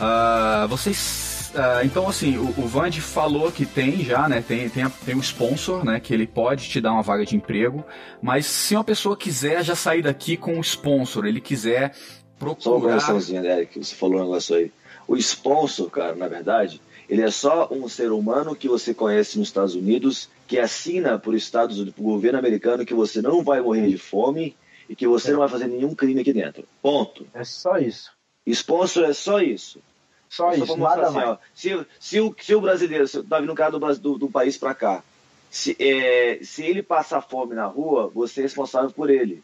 [0.00, 1.52] Uh, vocês.
[1.54, 4.42] Uh, então, assim, o, o Vand falou que tem já, né?
[4.46, 6.00] Tem, tem, tem um sponsor, né?
[6.00, 7.84] Que ele pode te dar uma vaga de emprego.
[8.22, 11.92] Mas se uma pessoa quiser já sair daqui com um sponsor, ele quiser
[12.40, 12.60] procurar.
[12.62, 14.72] Só uma correçãozinha, Eric, você falou um negócio aí.
[15.06, 19.48] O sponsor, cara, na verdade, ele é só um ser humano que você conhece nos
[19.48, 23.88] Estados Unidos, que assina por Estados Unidos, por governo americano, que você não vai morrer
[23.88, 24.56] de fome
[24.88, 25.32] e que você é.
[25.32, 26.64] não vai fazer nenhum crime aqui dentro.
[26.82, 27.26] Ponto.
[27.34, 28.10] É só isso.
[28.46, 29.80] Sponsor é só isso.
[30.28, 31.28] Só, isso, nada assim, mais.
[31.28, 34.30] Ó, se, se, o, se o brasileiro, se tá vindo um cara do, do, do
[34.30, 35.02] país para cá,
[35.50, 39.42] se, é, se ele passar fome na rua, você é responsável por ele.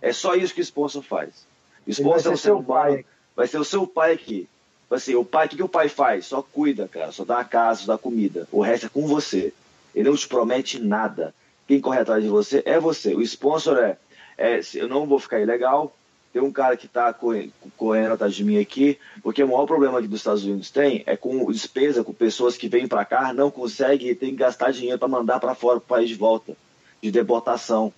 [0.00, 1.46] É só isso que o sponsor faz.
[1.86, 3.04] Esposa vai ser seu pai.
[3.36, 4.48] Vai ser o seu pai aqui.
[4.90, 6.26] Assim, o pai, o que, que o pai faz?
[6.26, 7.10] Só cuida, cara.
[7.10, 8.46] Só dá a casa, só dá comida.
[8.52, 9.52] O resto é com você.
[9.94, 11.34] Ele não te promete nada.
[11.66, 13.14] Quem corre atrás de você é você.
[13.14, 13.96] O sponsor é,
[14.38, 15.94] é eu não vou ficar ilegal.
[16.32, 20.08] Tem um cara que está correndo, atrás de mim aqui, porque o maior problema que
[20.08, 24.08] dos Estados Unidos tem é com despesa, com pessoas que vêm para cá, não conseguem
[24.08, 26.56] e tem que gastar dinheiro para mandar para fora o país de volta,
[27.00, 27.92] de deportação.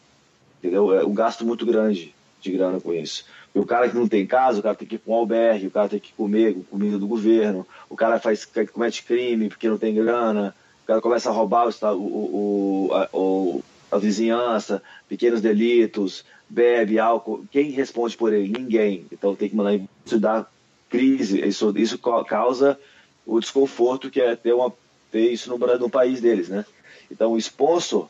[0.59, 0.95] Entendeu?
[0.95, 3.25] É um gasto muito grande de grana com isso.
[3.57, 5.69] E o cara que não tem casa, o cara tem que ir para um albergue,
[5.69, 9.67] o cara tem que comer com comida do governo, o cara faz, comete crime porque
[9.67, 16.23] não tem grana, o cara começa a roubar o, o, a, a vizinhança, pequenos delitos,
[16.47, 17.47] bebe álcool.
[17.51, 18.47] Quem responde por ele?
[18.47, 19.07] Ninguém.
[19.11, 19.81] Então tem que mandar
[20.21, 20.45] dá
[20.91, 22.79] crise, isso, isso causa
[23.25, 24.71] o desconforto que é ter, uma,
[25.11, 26.63] ter isso no, no país deles, né?
[27.11, 28.07] Então o sponsor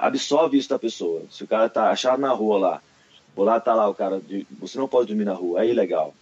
[0.00, 1.22] absorve isso da pessoa.
[1.30, 2.82] Se o cara está achado na rua lá,
[3.38, 6.12] ou lá tá lá o cara, de, você não pode dormir na rua, é ilegal.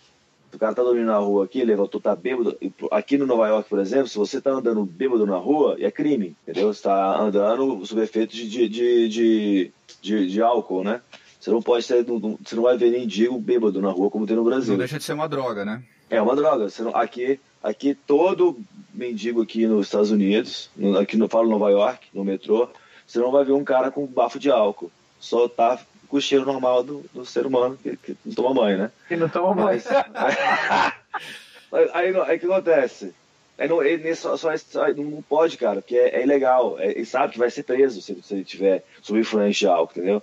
[0.53, 2.57] O cara tá dormindo na rua aqui, levantou, tá bêbado.
[2.91, 6.37] Aqui no Nova York, por exemplo, se você tá andando bêbado na rua, é crime,
[6.43, 6.73] entendeu?
[6.73, 8.69] Você tá andando sob efeito de, de,
[9.09, 11.01] de, de, de álcool, né?
[11.41, 14.45] Você não pode ser, você não vai ver mendigo bêbado na rua como tem no
[14.45, 14.73] Brasil.
[14.73, 15.83] Não deixa de ser uma droga, né?
[16.11, 16.69] É uma droga.
[16.69, 18.59] Você não, aqui, aqui todo
[18.93, 20.69] mendigo aqui nos Estados Unidos,
[21.01, 22.69] aqui no falo Nova York, no metrô,
[23.07, 24.91] você não vai ver um cara com bafo de álcool.
[25.19, 28.79] Só tá com o cheiro normal do, do ser humano que, que, não toma banho,
[28.79, 28.91] né?
[29.09, 29.83] Que não toma banho.
[29.83, 29.87] Mas,
[31.93, 33.15] aí, aí o que acontece?
[33.59, 36.79] Aí não, ele só, só, só, não pode, cara, porque é, é ilegal.
[36.79, 39.99] É, ele sabe que vai ser preso se, se ele tiver sob influência de álcool,
[39.99, 40.23] entendeu?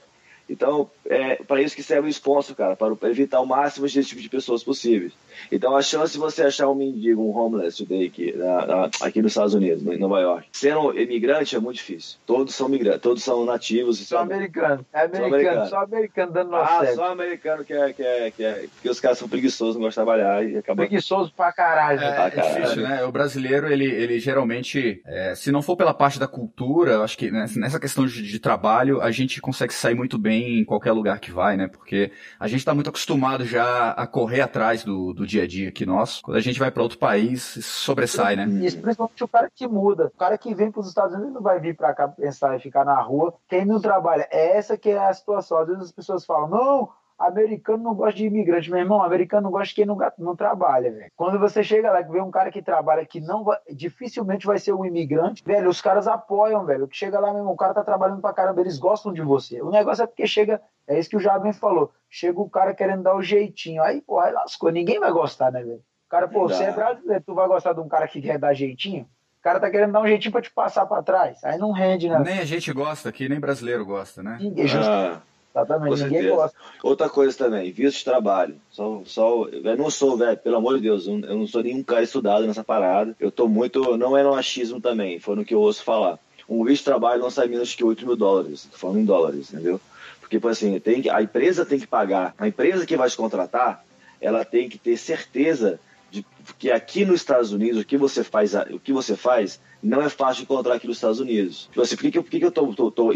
[0.53, 4.21] Então, é para isso que serve o sponsor, cara, para evitar o máximo desse tipo
[4.21, 5.11] de pessoas possíveis.
[5.51, 9.19] Então, a chance de você achar um mendigo, um homeless today aqui, na, na, aqui
[9.19, 12.17] nos Estados Unidos, em Nova York, sendo imigrante é muito difícil.
[12.25, 13.97] Todos são migrantes, todos são nativos.
[14.07, 14.85] Só americano.
[14.93, 16.95] É americano, só americano, só americano dando Ah, certo.
[16.95, 18.65] só americano que é, que, é, que é.
[18.75, 20.85] Porque os caras são preguiçosos, não gostam de trabalhar e acabam.
[20.85, 21.99] Preguiçoso pra caralho.
[21.99, 22.55] É, pra caralho.
[22.57, 23.03] é difícil, né?
[23.03, 27.31] O brasileiro, ele, ele geralmente, é, se não for pela parte da cultura, acho que
[27.31, 31.19] né, nessa questão de, de trabalho, a gente consegue sair muito bem em qualquer lugar
[31.19, 31.67] que vai, né?
[31.67, 35.69] Porque a gente está muito acostumado já a correr atrás do, do dia a dia
[35.69, 36.21] aqui nosso.
[36.21, 38.45] Quando a gente vai para outro país, sobressai, né?
[38.65, 40.11] Isso, principalmente o cara que muda.
[40.13, 42.59] O cara que vem para os Estados Unidos não vai vir para cá pensar em
[42.59, 43.33] ficar na rua.
[43.47, 44.27] Quem não trabalha.
[44.31, 45.57] Essa que é a situação.
[45.57, 49.01] Às vezes as pessoas falam, não, americano não gosta de imigrante, meu irmão.
[49.01, 51.11] Americano não gosta de quem não, não trabalha, velho.
[51.15, 54.57] Quando você chega lá e vê um cara que trabalha que não vai, dificilmente vai
[54.57, 56.87] ser um imigrante, velho, os caras apoiam, velho.
[56.87, 59.61] Que chega lá, meu irmão, o cara tá trabalhando pra caramba, eles gostam de você.
[59.61, 61.91] O negócio é porque chega, é isso que o Jabem falou.
[62.09, 63.81] Chega o cara querendo dar o jeitinho.
[63.81, 64.71] Aí, pô, aí lascou.
[64.71, 65.81] Ninguém vai gostar, né, velho?
[66.13, 69.03] cara, pô, você é brasileiro, tu vai gostar de um cara que quer dar jeitinho?
[69.39, 71.43] O cara tá querendo dar um jeitinho pra te passar pra trás.
[71.43, 72.19] Aí não rende, né?
[72.19, 74.37] Nem a gente gosta aqui, nem brasileiro gosta, né?
[74.39, 75.19] Ninguém, ah,
[75.55, 76.57] exatamente, ninguém gosta.
[76.81, 78.55] Outra coisa também, visto de trabalho.
[78.71, 82.03] Só, só, eu não sou, velho, pelo amor de Deus, eu não sou nenhum cara
[82.03, 83.15] estudado nessa parada.
[83.19, 86.19] Eu tô muito, não é no achismo também, foi no que eu ouço falar.
[86.47, 89.53] Um visto de trabalho não sai menos que 8 mil dólares, tô falando em dólares,
[89.53, 89.79] entendeu?
[90.19, 93.15] Porque, tipo assim, tem que, a empresa tem que pagar, a empresa que vai te
[93.15, 93.83] contratar,
[94.19, 95.79] ela tem que ter certeza
[96.13, 96.25] de
[96.59, 100.09] que aqui nos Estados Unidos o que você faz, o que você faz não é
[100.09, 101.67] fácil encontrar aqui nos Estados Unidos.
[101.71, 103.11] Tipo assim, por que, por que eu tô, tô, tô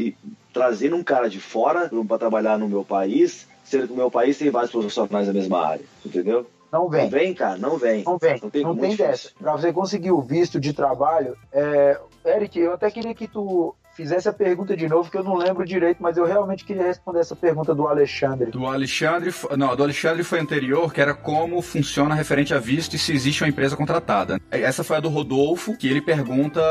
[0.51, 4.37] trazendo um cara de fora para trabalhar no meu país, sendo que o meu país
[4.39, 6.47] tem vários profissionais da mesma área, entendeu?
[6.71, 7.03] Não vem.
[7.03, 8.03] Não vem, cara, não vem.
[8.03, 8.39] Não vem.
[8.41, 9.29] Não tem, não tem dessa.
[9.39, 11.99] Para você conseguir o visto de trabalho, é...
[12.25, 15.65] Eric, eu até queria que tu fizesse a pergunta de novo, que eu não lembro
[15.65, 18.51] direito, mas eu realmente queria responder essa pergunta do Alexandre.
[18.51, 22.99] Do Alexandre, não, do Alexandre foi anterior, que era como funciona referente a visto e
[22.99, 24.39] se existe uma empresa contratada.
[24.51, 26.61] Essa foi a do Rodolfo, que ele pergunta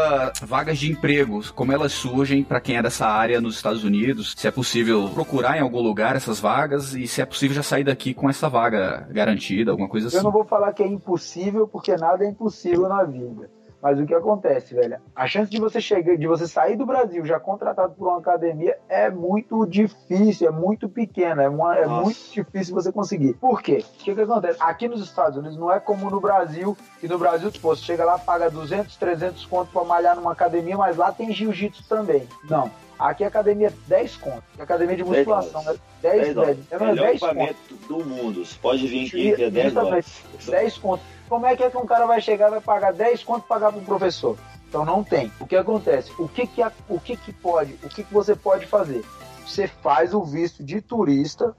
[0.42, 4.46] vagas de empregos, como elas surgem para quem é dessa área nos Estados Unidos, se
[4.46, 8.14] é possível procurar em algum lugar essas vagas e se é possível já sair daqui
[8.14, 10.18] com essa vaga garantida, alguma coisa assim.
[10.18, 13.50] Eu não vou falar que é impossível, porque nada é impossível na vida.
[13.86, 14.98] Mas o que acontece, velho?
[15.14, 18.76] A chance de você chegar, de você sair do Brasil já contratado por uma academia
[18.88, 23.34] é muito difícil, é muito pequena, é, uma, é muito difícil você conseguir.
[23.34, 23.84] Por quê?
[23.94, 24.58] O que, que acontece?
[24.60, 28.04] Aqui nos Estados Unidos não é como no Brasil, que no Brasil, tipo, você chega
[28.04, 32.26] lá, paga 200, 300 conto pra malhar numa academia, mas lá tem jiu-jitsu também.
[32.50, 32.68] Não.
[32.98, 34.42] Aqui a academia é 10 conto.
[34.58, 37.56] A academia de musculação é 10, 10, 10, 10, 10, 10 conto.
[37.88, 38.44] do mundo.
[38.44, 40.22] Você pode vir aqui e ter 10 dólares.
[40.46, 41.02] 10 conto.
[41.28, 43.70] Como é que é que um cara vai chegar e vai pagar 10 quanto pagar
[43.70, 44.38] para um professor?
[44.68, 45.30] Então não tem.
[45.38, 46.10] O que acontece?
[46.18, 47.74] O que que, o que, que pode?
[47.82, 49.04] O que, que você pode fazer?
[49.46, 51.54] Você faz o visto de turista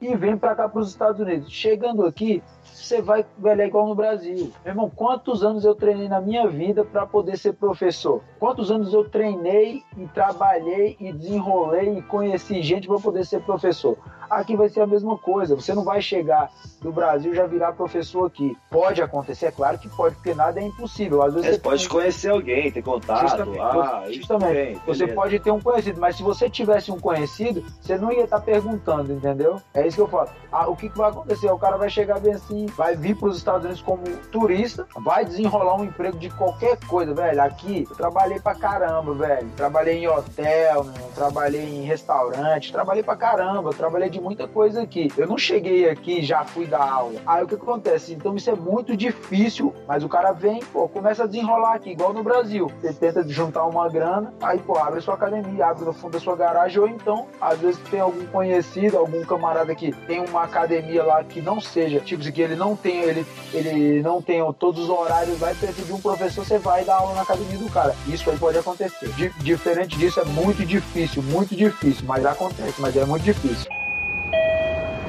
[0.00, 1.50] e vem para cá para os Estados Unidos.
[1.50, 2.42] Chegando aqui,
[2.72, 4.52] você vai velhar igual no Brasil.
[4.64, 8.22] Meu irmão, quantos anos eu treinei na minha vida para poder ser professor?
[8.38, 13.96] Quantos anos eu treinei e trabalhei e desenrolei e conheci gente para poder ser professor?
[14.28, 15.54] Aqui vai ser a mesma coisa.
[15.54, 16.50] Você não vai chegar
[16.80, 18.56] do Brasil já virar professor aqui.
[18.70, 21.22] Pode acontecer, é claro que pode, porque nada é impossível.
[21.22, 23.28] Às vezes você pode conhecer alguém, ter contato.
[23.28, 24.80] Justamente, ah, justamente.
[24.86, 28.40] você pode ter um conhecido, mas se você tivesse um conhecido, você não ia estar
[28.40, 29.60] perguntando, entendeu?
[29.74, 30.30] É isso que eu falo.
[30.50, 31.50] Ah, o que, que vai acontecer?
[31.50, 35.24] O cara vai chegar bem assim, vai vir para os Estados Unidos como turista, vai
[35.24, 37.42] desenrolar um emprego de qualquer coisa, velho.
[37.42, 39.48] Aqui eu trabalhei pra caramba, velho.
[39.56, 45.08] Trabalhei em hotel, meu, trabalhei em restaurante, trabalhei pra caramba, trabalhei de muita coisa aqui.
[45.16, 47.20] Eu não cheguei aqui já fui dar aula.
[47.26, 48.12] Aí o que acontece?
[48.12, 52.12] Então isso é muito difícil, mas o cara vem, pô, começa a desenrolar aqui, igual
[52.12, 52.70] no Brasil.
[52.80, 56.36] Você tenta juntar uma grana, aí, pô, abre sua academia, abre no fundo da sua
[56.36, 61.24] garagem, ou então, às vezes tem algum conhecido, algum camarada que tem uma academia lá
[61.24, 65.38] que não seja, tipo, que ele não tem, ele, ele não tem todos os horários,
[65.38, 67.94] vai precisar de um professor, você vai dar aula na academia do cara.
[68.06, 69.08] Isso aí pode acontecer.
[69.40, 73.70] diferente disso, é muito difícil, muito difícil, mas acontece, mas é muito difícil.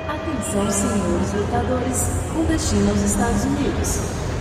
[0.07, 4.32] Atenção, senhores lutadores, com destino aos Estados Unidos.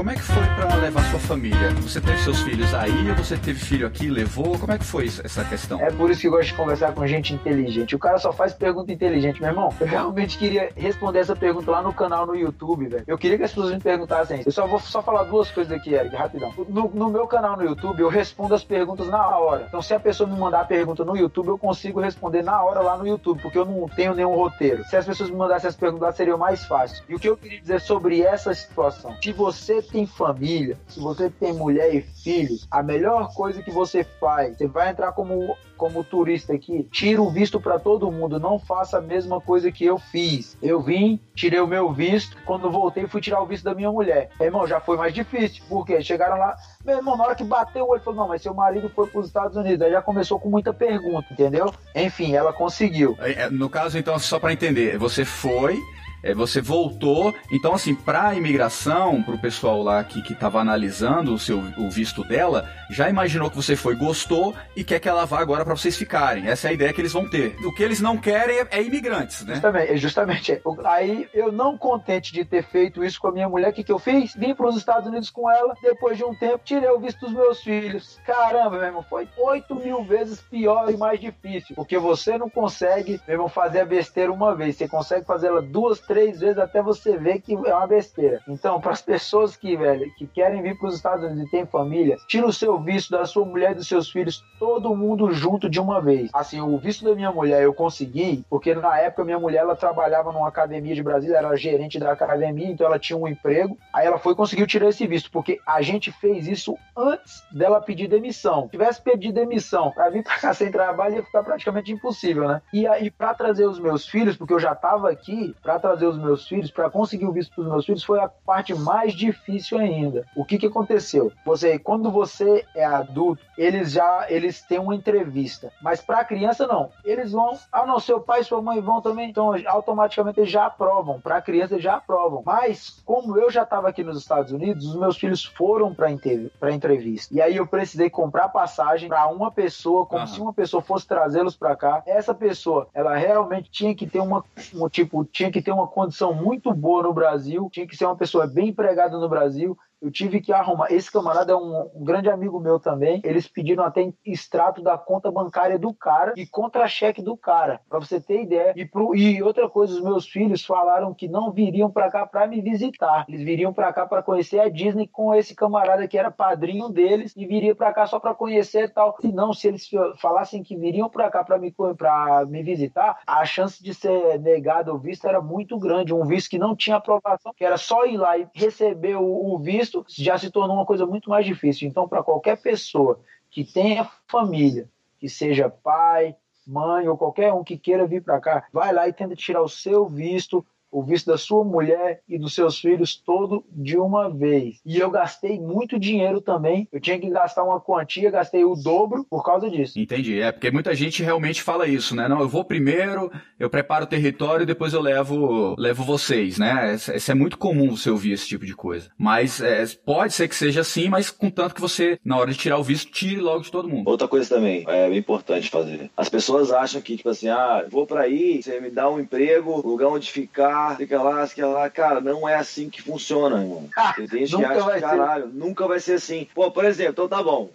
[0.00, 1.74] Como é que foi para levar sua família?
[1.82, 4.58] Você teve seus filhos aí, você teve filho aqui, levou?
[4.58, 5.78] Como é que foi essa questão?
[5.78, 7.94] É por isso que eu gosto de conversar com gente inteligente.
[7.94, 9.74] O cara só faz pergunta inteligente, meu irmão.
[9.78, 13.04] Eu realmente queria responder essa pergunta lá no canal no YouTube, velho.
[13.06, 14.42] Eu queria que as pessoas me perguntassem.
[14.46, 16.50] Eu só vou só falar duas coisas aqui, Eric, rapidão.
[16.66, 19.66] No, no meu canal no YouTube, eu respondo as perguntas na hora.
[19.68, 22.80] Então, se a pessoa me mandar a pergunta no YouTube, eu consigo responder na hora
[22.80, 24.82] lá no YouTube, porque eu não tenho nenhum roteiro.
[24.84, 27.04] Se as pessoas me mandassem as perguntas, seria mais fácil.
[27.06, 29.14] E o que eu queria dizer sobre essa situação?
[29.22, 34.04] Se você tem família, se você tem mulher e filhos, a melhor coisa que você
[34.04, 38.58] faz, você vai entrar como como turista aqui, tira o visto para todo mundo, não
[38.58, 40.54] faça a mesma coisa que eu fiz.
[40.60, 44.28] Eu vim, tirei o meu visto, quando voltei fui tirar o visto da minha mulher.
[44.38, 47.86] Meu irmão, já foi mais difícil, porque chegaram lá, meu irmão, na hora que bateu
[47.86, 49.80] o olho, falou, não, mas seu marido foi para os Estados Unidos.
[49.80, 51.72] Aí já começou com muita pergunta, entendeu?
[51.96, 53.16] Enfim, ela conseguiu.
[53.18, 55.78] É, no caso, então, só para entender, você foi,
[56.22, 57.34] é, você voltou.
[57.50, 61.90] Então, assim, para a imigração, para o pessoal lá que estava analisando o seu o
[61.90, 65.76] visto dela, já imaginou que você foi, gostou e quer que ela vá agora para
[65.76, 66.46] vocês ficarem.
[66.46, 67.56] Essa é a ideia que eles vão ter.
[67.64, 69.54] O que eles não querem é, é imigrantes, né?
[69.54, 70.62] Justamente, justamente.
[70.84, 73.92] Aí eu não contente de ter feito isso com a minha mulher, o que, que
[73.92, 74.34] eu fiz?
[74.34, 77.32] Vim para os Estados Unidos com ela, depois de um tempo, tirei o visto dos
[77.32, 78.18] meus filhos.
[78.26, 81.74] Caramba, meu irmão, foi 8 mil vezes pior e mais difícil.
[81.76, 84.76] Porque você não consegue, meu irmão, fazer a besteira uma vez.
[84.76, 88.40] Você consegue fazer ela duas, três vezes até você ver que é uma besteira.
[88.48, 91.64] Então, para as pessoas que, velho, que querem vir para os Estados Unidos e têm
[91.64, 95.70] família, tira o seu visto da sua mulher e dos seus filhos, todo mundo junto
[95.70, 96.28] de uma vez.
[96.32, 100.32] Assim, o visto da minha mulher eu consegui, porque na época minha mulher ela trabalhava
[100.32, 103.78] numa academia de Brasília, era gerente da academia, então ela tinha um emprego.
[103.92, 108.08] Aí ela foi conseguiu tirar esse visto, porque a gente fez isso antes dela pedir
[108.08, 108.64] demissão.
[108.64, 112.60] Se tivesse pedido demissão para vir para cá sem trabalho, ia ficar praticamente impossível, né?
[112.72, 116.18] E aí, para trazer os meus filhos, porque eu já estava aqui, para trazer os
[116.18, 119.78] meus filhos, para conseguir o visto para os meus filhos, foi a parte mais difícil
[119.78, 120.26] ainda.
[120.36, 121.32] O que, que aconteceu?
[121.44, 126.66] Você, quando você é adulto, eles já eles têm uma entrevista, mas para a criança
[126.66, 126.90] não.
[127.04, 130.66] Eles vão, ah não, seu pai e sua mãe vão também, então automaticamente eles já
[130.66, 131.20] aprovam.
[131.20, 132.42] Para a criança eles já aprovam.
[132.44, 136.10] Mas como eu já estava aqui nos Estados Unidos, os meus filhos foram para
[136.58, 137.34] para entrevista.
[137.34, 140.26] E aí eu precisei comprar passagem para uma pessoa, como uhum.
[140.26, 142.02] se uma pessoa fosse trazê-los para cá.
[142.06, 144.44] Essa pessoa, ela realmente tinha que ter uma,
[144.74, 148.16] um tipo, tinha que ter uma condição muito boa no Brasil, tinha que ser uma
[148.16, 150.92] pessoa bem empregada no Brasil eu tive que arrumar.
[150.92, 153.20] Esse camarada é um, um, grande amigo meu também.
[153.24, 158.20] Eles pediram até extrato da conta bancária do cara e contra-cheque do cara, para você
[158.20, 158.72] ter ideia.
[158.76, 162.46] E, pro, e, outra coisa, os meus filhos falaram que não viriam para cá para
[162.46, 163.24] me visitar.
[163.28, 167.34] Eles viriam para cá para conhecer a Disney com esse camarada que era padrinho deles
[167.36, 169.16] e viria para cá só para conhecer e tal.
[169.20, 169.88] Se não, se eles
[170.18, 174.94] falassem que viriam para cá para me, pra me visitar, a chance de ser negado
[174.94, 176.14] o visto era muito grande.
[176.14, 179.58] Um visto que não tinha aprovação, que era só ir lá e receber o, o
[179.58, 181.88] visto isso já se tornou uma coisa muito mais difícil.
[181.88, 183.20] Então, para qualquer pessoa
[183.50, 184.88] que tenha família,
[185.18, 186.36] que seja pai,
[186.66, 189.68] mãe ou qualquer um que queira vir para cá, vai lá e tenta tirar o
[189.68, 194.80] seu visto o visto da sua mulher e dos seus filhos todo de uma vez.
[194.84, 196.88] E eu gastei muito dinheiro também.
[196.92, 199.98] Eu tinha que gastar uma quantia, gastei o dobro por causa disso.
[199.98, 200.40] Entendi.
[200.40, 202.28] É porque muita gente realmente fala isso, né?
[202.28, 206.94] Não, eu vou primeiro, eu preparo o território e depois eu levo, levo vocês, né?
[206.94, 209.10] Isso é muito comum você ouvir esse tipo de coisa.
[209.16, 212.78] Mas é, pode ser que seja assim, mas contanto que você, na hora de tirar
[212.78, 214.08] o visto, tire logo de todo mundo.
[214.08, 216.10] Outra coisa também, é bem importante fazer.
[216.16, 219.80] As pessoas acham que, tipo assim, ah, vou para aí, você me dá um emprego,
[219.86, 221.90] lugar onde ficar, fica lá, fica lá.
[221.90, 223.88] Cara, não é assim que funciona, irmão.
[224.16, 225.54] Tem gente que acha que, caralho, ser.
[225.54, 226.46] nunca vai ser assim.
[226.54, 227.70] Pô, por exemplo, então tá bom.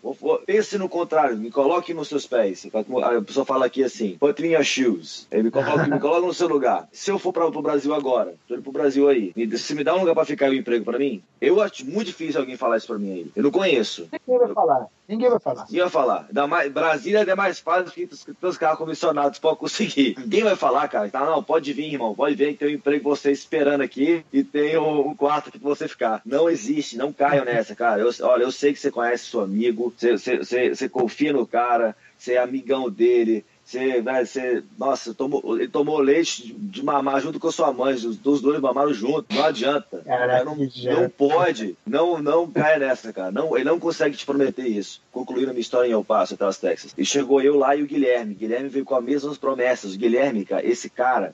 [0.46, 2.68] Pense no contrário, me coloque nos seus pés.
[2.74, 5.28] A pessoa fala aqui assim, put in your shoes.
[5.32, 6.88] Ele me coloca, me coloca no seu lugar.
[6.92, 9.96] Se eu for para o Brasil agora, tô indo pro Brasil aí, se me dá
[9.96, 12.78] um lugar para ficar e um emprego para mim, eu acho muito difícil alguém falar
[12.78, 13.32] isso para mim aí.
[13.36, 14.08] Eu não conheço.
[14.12, 14.88] Ninguém vai falar.
[15.08, 15.66] Ninguém vai falar.
[15.66, 16.28] Ninguém vai falar.
[16.32, 20.16] Da mais, Brasília é mais fácil que os, os carros comissionados podem conseguir.
[20.18, 21.10] Ninguém vai falar, cara.
[21.10, 22.16] Tá, não, pode vir, irmão.
[22.16, 25.60] Pode vir que tem um emprego você esperando aqui e tem um, um quarto aqui
[25.60, 26.22] pra você ficar.
[26.26, 28.02] Não existe, não caiam nessa, cara.
[28.02, 31.46] Eu, olha, eu sei que você conhece seu amigo, você, você, você, você confia no
[31.46, 37.20] cara, você é amigão dele você, né, você, nossa, tomou, ele tomou leite de mamar
[37.20, 40.04] junto com a sua mãe, os, os dois mamaram junto, não adianta.
[40.06, 43.32] Caraca, não, não pode, não, não cai nessa, cara.
[43.32, 45.02] Não, ele não consegue te prometer isso.
[45.12, 46.94] Concluindo a minha história em El Paso, até as Texas.
[46.96, 48.36] E chegou eu lá e o Guilherme.
[48.36, 49.96] Guilherme veio com as mesmas promessas.
[49.96, 51.34] O Guilherme, cara, esse cara,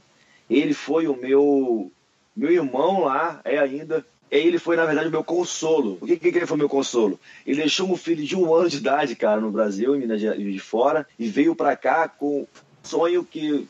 [0.59, 1.91] ele foi o meu,
[2.35, 5.97] meu irmão lá, é ainda, ele foi, na verdade, o meu consolo.
[6.01, 7.19] O que, que ele foi meu consolo?
[7.45, 10.59] Ele deixou um filho de um ano de idade, cara, no Brasil, em Minas de
[10.59, 12.45] Fora, e veio para cá com
[12.83, 13.67] sonho que,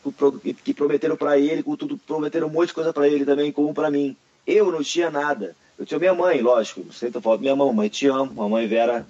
[0.63, 3.73] que prometeram para ele, com tudo, prometeram um monte de coisa para ele também, como
[3.73, 4.15] para mim.
[4.45, 5.55] Eu não tinha nada.
[5.77, 9.05] Eu tinha minha mãe, lógico, não sei minha mãe, te amo, mamãe Vera,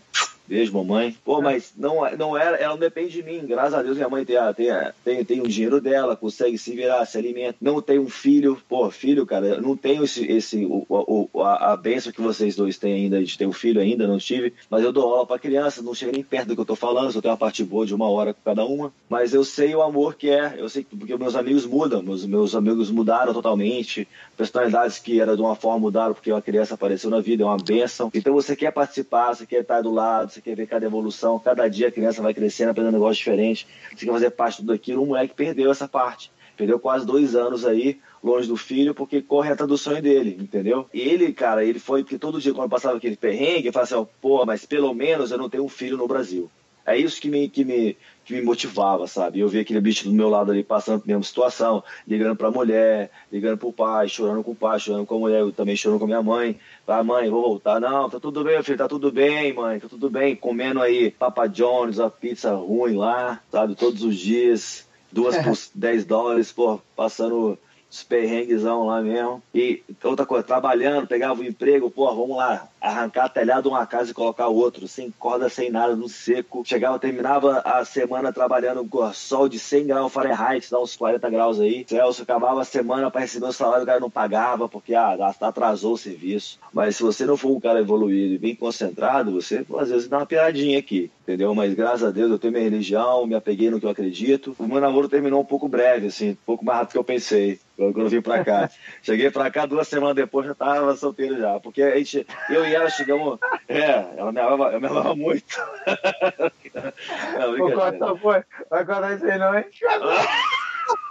[0.51, 1.15] Beijo, mamãe.
[1.23, 1.43] Pô, é.
[1.43, 3.45] mas não, não era, ela não depende de mim.
[3.47, 4.67] Graças a Deus minha mãe tem, tem,
[5.01, 7.55] tem, tem o dinheiro dela, consegue se virar, se alimenta.
[7.61, 8.61] Não tem um filho.
[8.67, 12.53] Pô, filho, cara, eu não tenho esse, esse o, o, a, a benção que vocês
[12.53, 14.53] dois têm ainda de ter um filho ainda, não tive.
[14.69, 17.13] Mas eu dou aula pra criança, não chega nem perto do que eu tô falando,
[17.13, 18.91] só tenho uma parte boa de uma hora com cada uma.
[19.07, 20.55] Mas eu sei o amor que é.
[20.57, 24.05] Eu sei porque meus amigos mudam, meus, meus amigos mudaram totalmente.
[24.35, 27.55] Personalidades que era de uma forma mudaram porque uma criança apareceu na vida, é uma
[27.55, 28.11] benção.
[28.13, 31.67] Então você quer participar, você quer estar do lado, você quer ver cada evolução, cada
[31.67, 34.73] dia a criança vai crescendo, aprendendo um negócio diferente, você quer fazer parte de tudo
[34.73, 36.31] aquilo, o moleque perdeu essa parte.
[36.57, 40.87] Perdeu quase dois anos aí, longe do filho, porque corre atrás do sonho dele, entendeu?
[40.93, 44.45] Ele, cara, ele foi, porque todo dia quando passava aquele perrengue, ele falava assim, pô,
[44.45, 46.51] mas pelo menos eu não tenho um filho no Brasil.
[46.85, 49.39] É isso que me, que me, que me motivava, sabe?
[49.39, 53.11] Eu vi aquele bicho do meu lado ali passando a mesma situação, ligando pra mulher,
[53.31, 56.05] ligando pro pai, chorando com o pai, chorando com a mulher, eu também chorando com
[56.05, 56.59] a minha mãe.
[56.87, 57.79] Ah, mãe, vou voltar.
[57.79, 60.35] Não, tá tudo bem, filho, tá tudo bem, mãe, tá tudo bem.
[60.35, 63.75] Comendo aí Papa John's, a pizza ruim lá, sabe?
[63.75, 67.57] Todos os dias, duas por 10 dólares, pô, passando
[67.89, 69.43] os perrenguezão lá mesmo.
[69.53, 73.85] E outra coisa, trabalhando, pegava o um emprego, pô, vamos lá, arrancar telhado de uma
[73.85, 76.63] casa e colocar outro, sem corda, sem nada, no seco.
[76.65, 81.59] Chegava, terminava a semana trabalhando com sol de 100 graus Fahrenheit, dá uns 40 graus
[81.59, 81.85] aí.
[81.87, 85.93] Celso acabava a semana para receber o salário, o cara não pagava porque ah, atrasou
[85.93, 86.59] o serviço.
[86.73, 90.17] Mas se você não for um cara evoluído e bem concentrado, você às vezes dá
[90.19, 91.53] uma piadinha aqui, entendeu?
[91.53, 94.55] Mas graças a Deus eu tenho minha religião, me apeguei no que eu acredito.
[94.57, 97.03] O meu namoro terminou um pouco breve, assim, um pouco mais rápido do que eu
[97.03, 98.69] pensei quando eu vim pra cá.
[99.01, 101.59] Cheguei pra cá duas semanas depois, já tava solteiro já.
[101.59, 103.37] Porque a gente, eu e ela chegamos.
[103.67, 105.57] É, ela me amava, eu me amava muito.
[107.37, 108.43] não, o Costa foi.
[108.69, 109.65] Vai contar isso aí não, hein?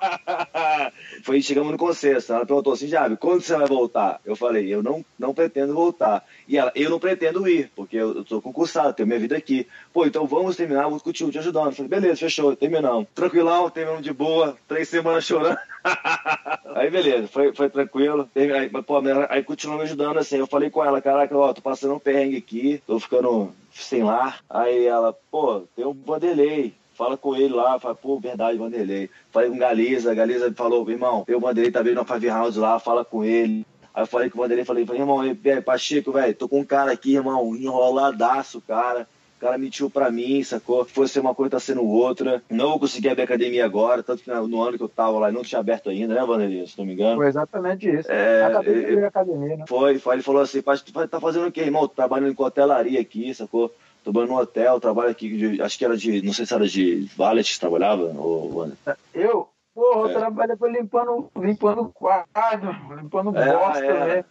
[1.23, 2.33] Foi, chegamos no consenso.
[2.33, 4.21] Ela perguntou assim, Javi, quando você vai voltar?
[4.25, 6.25] Eu falei, eu não, não pretendo voltar.
[6.49, 9.67] E ela, eu não pretendo ir, porque eu, tô concursado, tenho minha vida aqui.
[9.93, 11.67] Pô, então vamos terminar, vou continuar te ajudando.
[11.67, 13.07] Eu falei, beleza, fechou, terminamos.
[13.15, 15.59] Tranquilão, terminamos de boa, três semanas chorando.
[16.75, 18.29] aí beleza, foi, foi tranquilo.
[18.35, 20.37] Aí, pô, aí continuou me ajudando assim.
[20.37, 24.41] Eu falei com ela, caraca, ó, tô passando um perrengue aqui, tô ficando sem lar.
[24.49, 29.09] Aí ela, pô, tem um Vanderlei fala com ele lá, fala, pô, verdade, Vanderlei.
[29.31, 33.07] Falei com Galiza, Galiza falou, irmão, eu, Vanderlei, tá vendo no Five House lá, fala
[33.07, 33.65] com ele.
[33.95, 35.23] Aí eu falei com o Vanderlei, falei, irmão,
[35.65, 39.09] Pacheco, velho, tô com um cara aqui, irmão, enroladaço, cara.
[39.39, 40.85] O cara mentiu pra mim, sacou?
[40.85, 42.43] Fosse uma coisa, tá sendo outra.
[42.51, 45.41] Não vou conseguir abrir academia agora, tanto que no ano que eu tava lá não
[45.41, 46.67] tinha aberto ainda, né, Vanderlei?
[46.67, 47.17] Se não me engano.
[47.17, 48.13] Foi exatamente isso.
[48.13, 49.65] É, academia, academia, né?
[49.67, 50.17] Foi, foi.
[50.17, 51.89] Ele falou assim, tu tá fazendo o quê, irmão?
[51.89, 53.75] Trabalhando em cotelaria aqui, sacou?
[54.03, 57.09] Trabalhando no hotel, trabalho aqui, de, acho que era de, não sei se era de
[57.17, 58.71] valet que trabalhava, ou...
[59.15, 59.49] Eu?
[59.75, 60.13] Porra, eu é.
[60.15, 62.29] trabalhei limpando, limpando quarto,
[63.01, 64.25] limpando é, bosta, é, né?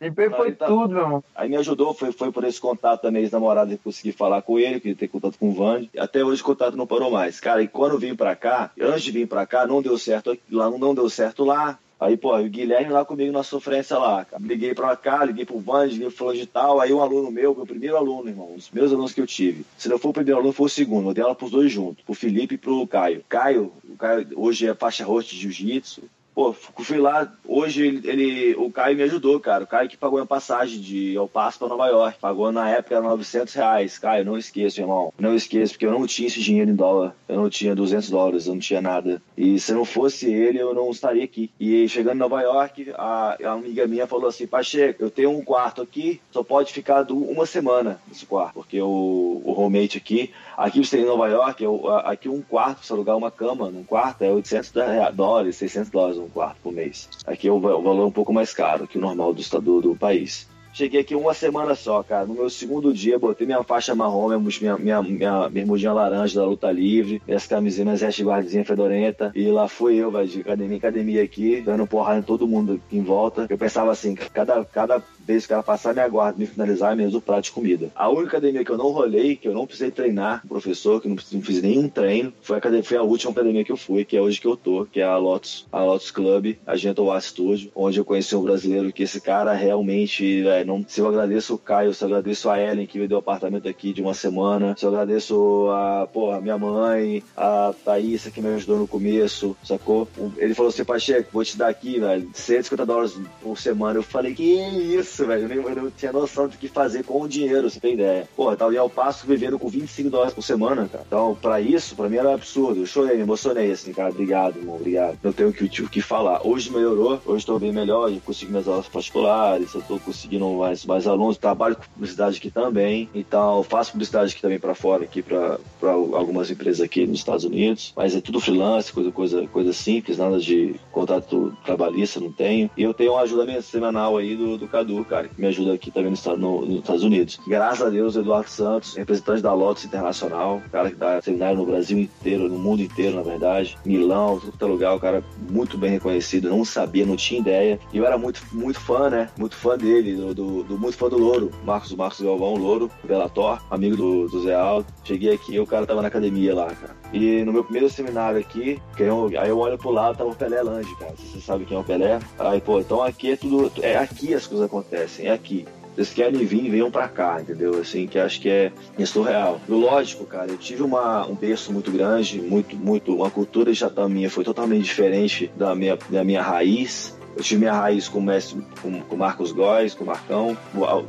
[0.00, 1.24] Limpei foi tá, tudo, meu irmão.
[1.34, 4.78] Aí me ajudou, foi, foi por esse contato também, ex-namorado, que consegui falar com ele,
[4.78, 5.90] que ter contato com o Vande.
[5.98, 7.40] Até hoje o contato não parou mais.
[7.40, 10.38] Cara, e quando eu vim pra cá, antes de vir pra cá, não deu certo
[10.50, 11.76] lá, não deu certo lá.
[11.98, 14.26] Aí, pô, o Guilherme lá comigo na sofrência lá.
[14.38, 16.78] Liguei pra cá, liguei pro Van, liguei pro tal.
[16.78, 19.64] Aí um aluno meu, meu primeiro aluno, irmão, os meus alunos que eu tive.
[19.78, 21.08] Se não for o primeiro aluno, foi o segundo.
[21.08, 23.24] Eu dei ela pros dois juntos, pro Felipe e pro Caio.
[23.26, 26.02] Caio, o Caio hoje é faixa roxa de jiu-jitsu.
[26.36, 29.64] Pô, fui lá, hoje ele, ele, o Caio me ajudou, cara.
[29.64, 32.18] O Caio que pagou a passagem de El Paso para Nova York.
[32.20, 33.98] Pagou na época 900 reais.
[33.98, 35.14] Caio, não esqueço, irmão.
[35.18, 37.16] Não esqueço, porque eu não tinha esse dinheiro em dólar.
[37.26, 39.22] Eu não tinha 200 dólares, eu não tinha nada.
[39.34, 41.50] E se não fosse ele, eu não estaria aqui.
[41.58, 45.42] E chegando em Nova York, a, a amiga minha falou assim: Pacheco, eu tenho um
[45.42, 48.52] quarto aqui, só pode ficar do, uma semana nesse quarto.
[48.52, 52.92] Porque o, o roommate aqui, aqui você em Nova York, eu, aqui um quarto, se
[52.92, 54.72] alugar uma cama num quarto, é 800
[55.14, 57.08] dólares, 600 dólares um quarto por mês.
[57.26, 60.46] Aqui é o, valor um pouco mais caro que o normal do estado do país.
[60.76, 62.26] Cheguei aqui uma semana só, cara.
[62.26, 66.70] No meu segundo dia, botei minha faixa marrom, minha, minha, minha bermudinha laranja da luta
[66.70, 69.32] livre, minhas camisinhas, minhas guardinha fedorenta.
[69.34, 72.78] E lá fui eu, velho, de academia em academia aqui, dando porrada em todo mundo
[72.92, 73.46] em volta.
[73.48, 77.22] Eu pensava assim, cada, cada vez que ela passar minha guarda, me finalizar, mesmo o
[77.22, 77.90] prato de comida.
[77.94, 81.16] A única academia que eu não rolei, que eu não precisei treinar professor, que não,
[81.32, 84.16] não fiz nenhum treino, foi a, academia, foi a última academia que eu fui, que
[84.16, 87.70] é hoje que eu tô, que é a Lotus, a Lotus Club, a Gentle Studio,
[87.74, 91.58] onde eu conheci um brasileiro que esse cara realmente, é, não, se eu agradeço o
[91.58, 94.84] Caio, se eu agradeço a Ellen, que me deu apartamento aqui de uma semana, se
[94.84, 100.08] eu agradeço a, porra, minha mãe, a Thaís, que me ajudou no começo, sacou?
[100.36, 103.98] Ele falou assim, Pacheco, vou te dar aqui, velho, 150 dólares por semana.
[103.98, 105.24] Eu falei, que isso?
[105.24, 105.52] velho.
[105.52, 108.28] Eu, não tinha noção do que fazer com o dinheiro, você tem ideia.
[108.36, 111.04] Pô, eu tava em Passo vivendo com 25 dólares por semana, cara.
[111.06, 112.80] Então, pra isso, pra mim era um absurdo.
[112.80, 114.10] Eu chorei, me emocionei, assim, cara.
[114.10, 115.18] Obrigado, irmão, obrigado.
[115.22, 116.46] Não tenho o que, o que falar.
[116.46, 120.84] Hoje melhorou, hoje tô bem melhor, eu consigo minhas aulas particulares, eu tô conseguindo mais,
[120.84, 123.08] mais alunos, trabalho com publicidade aqui também.
[123.14, 127.92] Então, faço publicidade aqui também pra fora, aqui pra algumas empresas aqui nos Estados Unidos.
[127.96, 132.70] Mas é tudo freelance, coisa, coisa, coisa simples, nada de contrato trabalhista, não tenho.
[132.76, 135.90] E eu tenho uma ajuda semanal aí do, do Cadu, cara, que me ajuda aqui
[135.90, 137.38] também no, no, nos Estados Unidos.
[137.46, 141.98] Graças a Deus, Eduardo Santos, representante da Lotus Internacional, cara que dá seminário no Brasil
[141.98, 143.76] inteiro, no mundo inteiro, na verdade.
[143.84, 147.78] Milão, é lugar, o cara muito bem reconhecido, não sabia, não tinha ideia.
[147.92, 149.28] E eu era muito, muito fã, né?
[149.38, 153.58] Muito fã dele, do, do, do muito fã do Louro, Marcos Marcos Galvão, Louro, Belator,
[153.70, 154.86] amigo do, do Zé Aldo.
[155.02, 156.94] Cheguei aqui e o cara tava na academia lá, cara.
[157.12, 160.62] E no meu primeiro seminário aqui, eu, aí eu olho pro lado, tava o Pelé
[160.62, 161.14] Lange, cara.
[161.16, 162.20] Você sabe quem é o Pelé?
[162.38, 163.72] Aí, pô, então aqui é tudo.
[163.82, 165.66] É aqui as coisas acontecem, é aqui.
[165.96, 167.80] Vocês querem vir, venham pra cá, entendeu?
[167.80, 169.58] Assim, que acho que é, é surreal.
[169.66, 173.14] Lógico, cara, eu tive uma, um berço muito grande, muito, muito.
[173.14, 177.15] Uma cultura já da minha foi totalmente diferente da minha, da minha raiz.
[177.36, 180.56] Eu tive minha raiz com o mestre, com, com Marcos Góes, com o Marcão.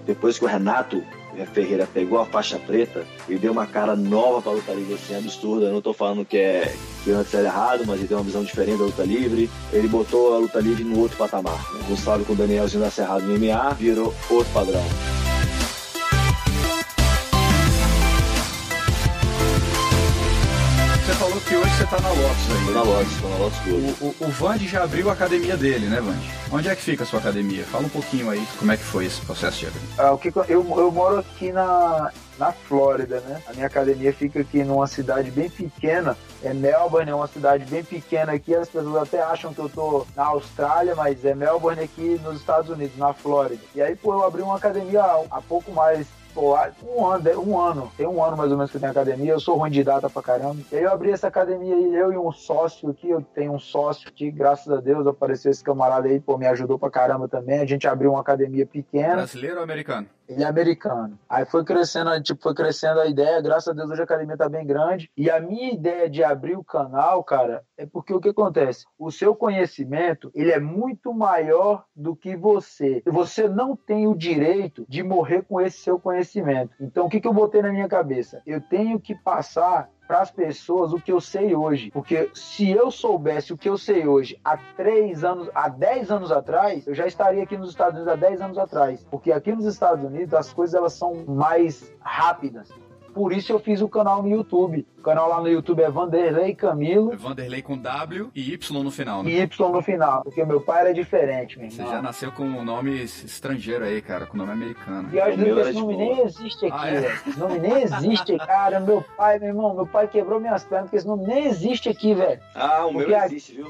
[0.06, 1.02] Depois que o Renato
[1.54, 5.68] Ferreira pegou a faixa preta e deu uma cara nova pra luta livre, assim, absurda.
[5.68, 6.74] Eu não tô falando que é
[7.04, 9.50] que antes era errado, mas ele tem uma visão diferente da luta livre.
[9.72, 11.60] Ele botou a luta livre no outro patamar.
[11.74, 11.86] Né?
[11.88, 14.84] Gustavo com o Danielzinho da Serrado no MMA virou outro padrão.
[21.78, 22.66] Você tá na Lotus aí.
[22.66, 23.96] Tô na Lotus, tô na Lotus Clube.
[24.02, 26.28] O, o, o Vande já abriu a academia dele, né, Vande?
[26.52, 27.64] Onde é que fica a sua academia?
[27.66, 29.82] Fala um pouquinho aí como é que foi esse processo de abrir.
[29.98, 33.44] Ah, o que eu, eu moro aqui na, na Flórida, né?
[33.48, 36.18] A minha academia fica aqui numa cidade bem pequena.
[36.42, 38.56] É Melbourne, é uma cidade bem pequena aqui.
[38.56, 42.72] As pessoas até acham que eu tô na Austrália, mas é Melbourne aqui nos Estados
[42.72, 43.62] Unidos, na Flórida.
[43.76, 46.08] E aí, pô, eu abri uma academia há, há pouco mais
[46.38, 49.40] um ano, um ano, tem um ano mais ou menos que eu tenho academia, eu
[49.40, 50.58] sou ruim de data pra caramba.
[50.72, 53.60] E aí eu abri essa academia aí, eu e um sócio aqui, eu tenho um
[53.60, 57.60] sócio que, graças a Deus, apareceu esse camarada aí, pô, me ajudou pra caramba também.
[57.60, 59.16] A gente abriu uma academia pequena.
[59.16, 60.08] Brasileiro ou americano?
[60.28, 61.18] Ele é americano.
[61.30, 64.50] Aí foi crescendo, tipo, foi crescendo a ideia, graças a Deus hoje a academia tá
[64.50, 65.10] bem grande.
[65.16, 68.86] E a minha ideia de abrir o canal, cara, é porque o que acontece?
[68.98, 73.02] O seu conhecimento, ele é muito maior do que você.
[73.06, 76.72] Você não tem o direito de morrer com esse seu conhecimento.
[76.80, 78.42] Então, o que, que eu botei na minha cabeça?
[78.46, 81.92] Eu tenho que passar para as pessoas o que eu sei hoje.
[81.92, 86.32] Porque se eu soubesse o que eu sei hoje há três anos, há 10 anos
[86.32, 89.06] atrás, eu já estaria aqui nos Estados Unidos há 10 anos atrás.
[89.12, 92.70] Porque aqui nos Estados Unidos as coisas elas são mais rápidas.
[93.18, 94.86] Por isso eu fiz o canal no YouTube.
[95.00, 98.92] O canal lá no YouTube é Vanderlei Camilo É Vanderlei com W e Y no
[98.92, 99.30] final, né?
[99.32, 100.22] e Y no final.
[100.24, 101.94] Porque meu pai era diferente, meu Você irmão.
[101.96, 105.10] já nasceu com um nome estrangeiro aí, cara, com nome americano.
[105.12, 106.06] E meu era esse nome boa.
[106.16, 107.00] nem existe aqui, Ah, é?
[107.02, 107.14] velho.
[107.28, 108.80] Esse nome nem existe, cara.
[108.80, 112.14] Meu pai, meu irmão, meu pai quebrou minhas pernas, porque esse nome nem existe aqui,
[112.14, 112.40] velho.
[112.54, 113.68] Ah, o meu Porque a- existe, viu?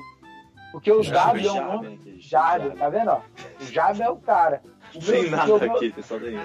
[0.71, 1.99] Porque o Jardim, W é um nome.
[2.19, 2.69] Jardim, Jardim.
[2.77, 3.09] tá vendo?
[3.11, 3.19] ó?
[3.61, 4.61] O Jardim é o cara.
[4.95, 6.39] Meu- nada aqui, pessoal daí.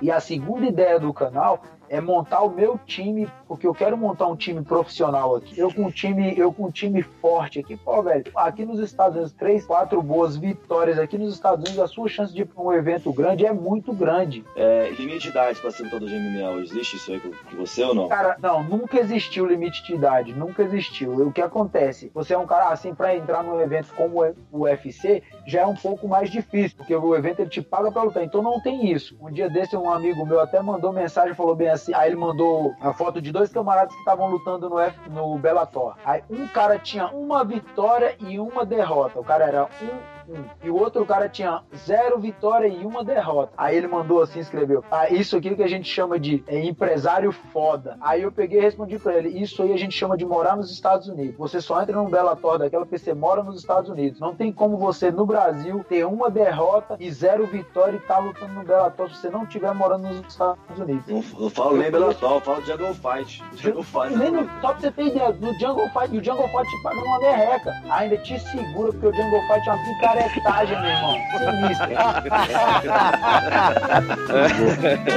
[0.00, 4.28] E a segunda ideia do canal é montar o meu time, porque eu quero montar
[4.28, 5.58] um time profissional aqui.
[5.58, 8.24] Eu com um time, eu com um time forte aqui, pô, velho.
[8.36, 12.32] Aqui nos Estados Unidos, três, quatro boas vitórias aqui nos Estados Unidos, a sua chance
[12.32, 14.44] de ir pra um evento grande é muito grande.
[14.54, 17.56] É, limite de idade pra ser lutador de MMA hoje, existe isso aí com com
[17.56, 18.08] você ou não?
[18.08, 21.12] Cara, não, nunca existiu limite de idade, nunca existiu.
[21.26, 22.10] O que acontece?
[22.14, 24.22] Você é um cara assim, pra entrar num evento como
[24.52, 28.02] o UFC, já é um pouco mais difícil, porque o evento ele te paga pra
[28.02, 29.16] lutar, então não tem isso.
[29.20, 32.74] Um dia desse, um amigo meu até mandou mensagem, falou bem assim, aí ele mandou
[32.80, 35.96] a foto de dois camaradas que estavam lutando no, F, no Bellator.
[36.04, 40.19] Aí um cara tinha uma vitória e uma derrota, o cara era um.
[40.62, 43.52] E o outro cara tinha zero vitória e uma derrota.
[43.56, 47.32] Aí ele mandou assim, escreveu, ah, isso aqui que a gente chama de é, empresário
[47.32, 47.96] foda.
[48.00, 50.70] Aí eu peguei e respondi pra ele, isso aí a gente chama de morar nos
[50.70, 51.36] Estados Unidos.
[51.36, 54.20] Você só entra num Bellator daquela porque você mora nos Estados Unidos.
[54.20, 58.52] Não tem como você, no Brasil, ter uma derrota e zero vitória e tá lutando
[58.52, 61.06] no Bellator se você não estiver morando nos Estados Unidos.
[61.06, 63.42] Não, não falo nem Bellator, eu falo Jungle Fight.
[63.56, 64.16] Jungle Fight.
[64.16, 67.00] Nem no, só pra você ter ideia, no Jungle Fight, o Jungle Fight te paga
[67.00, 67.82] uma merreca.
[67.90, 69.84] Ainda te segura, porque o Jungle Fight é uma
[70.28, 71.16] picaretagem, meu irmão.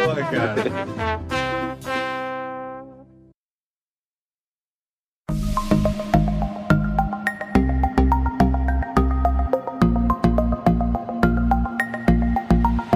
[0.04, 1.63] Pô, cara.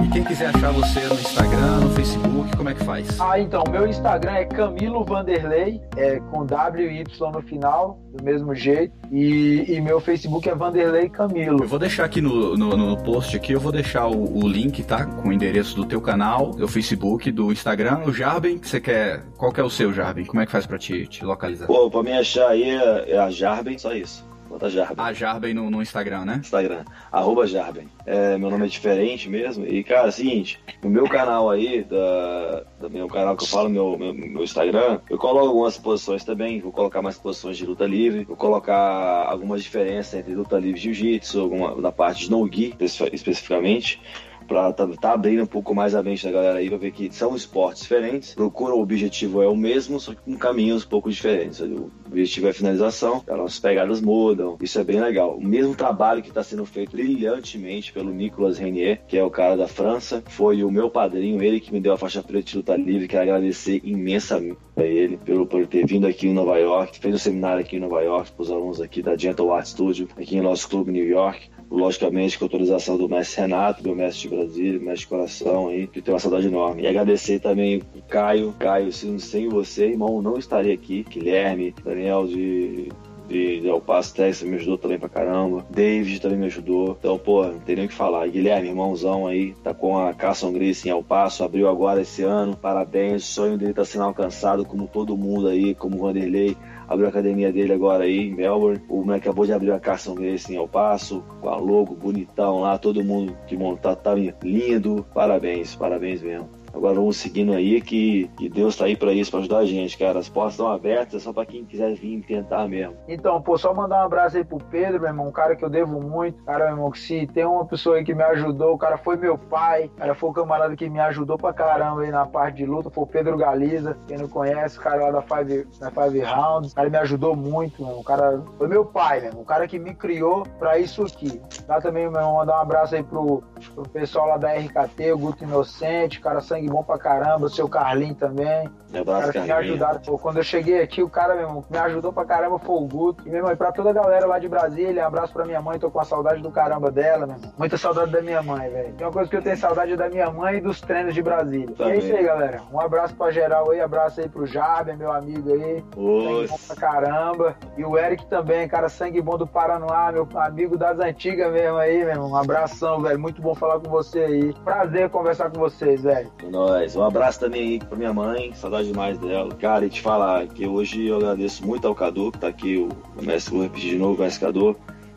[0.04, 3.20] E quem quiser achar você no Instagram, no Facebook, como é que faz?
[3.20, 8.22] Ah, então, meu Instagram é Camilo Vanderlei, é com W e Y no final, do
[8.22, 8.92] mesmo jeito.
[9.10, 11.64] E, e meu Facebook é Vanderlei Camilo.
[11.64, 14.82] Eu vou deixar aqui no, no, no post aqui, eu vou deixar o, o link,
[14.84, 15.04] tá?
[15.04, 19.24] Com o endereço do teu canal, do Facebook, do Instagram, o Jarben, que você quer.
[19.36, 20.24] Qual que é o seu, Jarben?
[20.24, 21.66] Como é que faz pra te, te localizar?
[21.66, 24.27] Pô, pra me achar aí é, é a Jarben, só isso.
[24.48, 24.96] Bota Jarben.
[25.04, 26.36] A Jarben no, no Instagram, né?
[26.40, 27.88] Instagram, arroba Jarben.
[28.06, 29.66] É, meu nome é diferente mesmo.
[29.66, 33.48] E, cara, é o seguinte, no meu canal aí, da, do meu canal que eu
[33.48, 37.66] falo, meu, meu, meu Instagram, eu coloco algumas posições também, vou colocar mais posições de
[37.66, 42.30] luta livre, vou colocar algumas diferenças entre luta livre e jiu-jitsu, alguma da parte de
[42.30, 44.00] no-gi, especi- especificamente.
[44.48, 47.14] Pra tá, tá abrindo um pouco mais a mente da galera aí pra ver que
[47.14, 48.34] são esportes diferentes.
[48.34, 51.60] Procura, o objetivo é o mesmo, só que com caminhos um pouco diferentes.
[51.60, 54.56] O objetivo é finalização, as pegadas mudam.
[54.62, 55.36] Isso é bem legal.
[55.36, 59.56] O mesmo trabalho que está sendo feito brilhantemente pelo Nicolas Renier, que é o cara
[59.56, 62.74] da França, foi o meu padrinho, ele que me deu a faixa preta de luta
[62.74, 63.06] livre.
[63.06, 67.18] Quero agradecer imensamente a ele pelo, por ter vindo aqui em Nova York, fez um
[67.18, 70.40] seminário aqui em Nova York para os alunos aqui da Gentle Art Studio, aqui em
[70.40, 75.00] nosso clube New York logicamente com autorização do mestre Renato, meu mestre de Brasília, mestre
[75.00, 76.82] de coração aí, que tem uma saudade enorme.
[76.82, 81.04] E agradecer também o Caio, Caio, sem, você, irmão, não estaria aqui.
[81.08, 82.88] Guilherme, Daniel de
[83.28, 85.64] de, de El Paso, Texas, me ajudou também pra caramba.
[85.70, 86.96] David também me ajudou.
[86.98, 88.26] Então, pô, não tem nem o que falar.
[88.26, 92.56] Guilherme, irmãozão aí, tá com a Carson Grace em El Paso, abriu agora esse ano.
[92.56, 96.56] Parabéns, o sonho dele tá sendo alcançado, como todo mundo aí, como o Vanderlei.
[96.88, 98.80] Abriu a academia dele agora aí em Melbourne.
[98.88, 102.78] O moleque acabou de abrir a Carson em El Paso, com a logo bonitão lá,
[102.78, 105.04] todo mundo que montar tá lindo.
[105.12, 106.57] Parabéns, parabéns mesmo.
[106.72, 109.96] Agora vamos seguindo aí que, que Deus tá aí para isso, para ajudar a gente,
[109.96, 110.18] cara.
[110.18, 112.96] As portas estão abertas, só para quem quiser vir tentar mesmo.
[113.08, 115.70] Então, pô, só mandar um abraço aí pro Pedro, meu irmão, um cara que eu
[115.70, 116.42] devo muito.
[116.44, 119.16] Cara, meu irmão, que se tem uma pessoa aí que me ajudou, o cara foi
[119.16, 122.66] meu pai, cara foi o camarada que me ajudou pra caramba aí na parte de
[122.66, 126.20] luta, foi o Pedro Galiza, quem não conhece, o cara lá da Five, da Five
[126.20, 128.00] Rounds, o cara me ajudou muito, irmão.
[128.00, 131.40] o cara foi meu pai, irmão, o cara que me criou pra isso aqui.
[131.66, 133.42] Dá também, meu irmão, mandar um abraço aí pro,
[133.74, 137.68] pro pessoal lá da RKT, o Guto Inocente, o cara bom pra caramba, o seu
[137.68, 138.68] Carlinho também.
[138.92, 140.00] Um abraço, cara, me ajudaram.
[140.00, 143.22] Pô, quando eu cheguei aqui, o cara, que me ajudou pra caramba foi o Guto.
[143.26, 145.60] E, meu irmão, e pra toda a galera lá de Brasília, um abraço pra minha
[145.60, 147.52] mãe, tô com a saudade do caramba dela, meu irmão.
[147.58, 148.94] Muita saudade da minha mãe, velho.
[148.94, 151.74] Tem uma coisa que eu tenho saudade da minha mãe e dos treinos de Brasília.
[151.78, 152.62] E é isso aí, galera.
[152.72, 155.84] Um abraço pra geral aí, abraço aí pro Jaber, meu amigo aí.
[155.94, 157.56] Sangue bom pra caramba.
[157.76, 161.98] E o Eric também, cara, sangue bom do Paranoá, meu amigo das antigas mesmo aí,
[161.98, 162.30] meu irmão.
[162.30, 163.18] Um abração, velho.
[163.18, 164.54] Muito bom falar com você aí.
[164.64, 166.30] Prazer conversar com vocês, velho.
[166.50, 166.96] Nóis.
[166.96, 169.54] Um abraço também aí pra minha mãe, saudade demais dela.
[169.54, 173.22] Cara, e te falar que hoje eu agradeço muito ao Cadu, que tá aqui, o
[173.22, 174.76] mestre, vou repetir de novo, o mestre Cadu,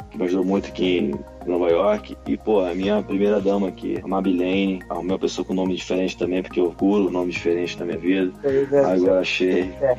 [0.10, 1.14] que me ajudou muito aqui
[1.46, 2.18] Nova York.
[2.28, 6.42] E, pô, a minha primeira dama aqui, a Mabilene, uma pessoa com nome diferente também,
[6.42, 8.32] porque eu curo nome diferente na minha vida.
[8.44, 9.72] É, Agora achei.
[9.82, 9.98] É.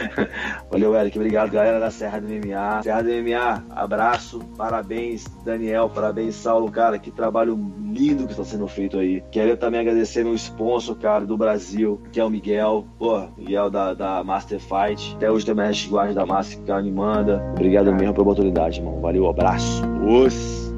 [0.70, 1.18] Valeu, Eric.
[1.18, 2.82] Obrigado, galera da Serra do MMA.
[2.82, 4.40] Serra do MMA, abraço.
[4.56, 5.88] Parabéns, Daniel.
[5.88, 6.98] Parabéns, Saulo, cara.
[6.98, 9.22] Que trabalho lindo que está sendo feito aí.
[9.30, 12.86] Quero também agradecer meu sponsor, cara, do Brasil, que é o Miguel.
[12.98, 15.14] Pô, Miguel da, da Master Fight.
[15.16, 17.42] Até hoje também é guarda da Master que me manda.
[17.52, 19.00] Obrigado mesmo pela oportunidade, irmão.
[19.00, 19.82] Valeu, abraço.
[20.02, 20.71] Os.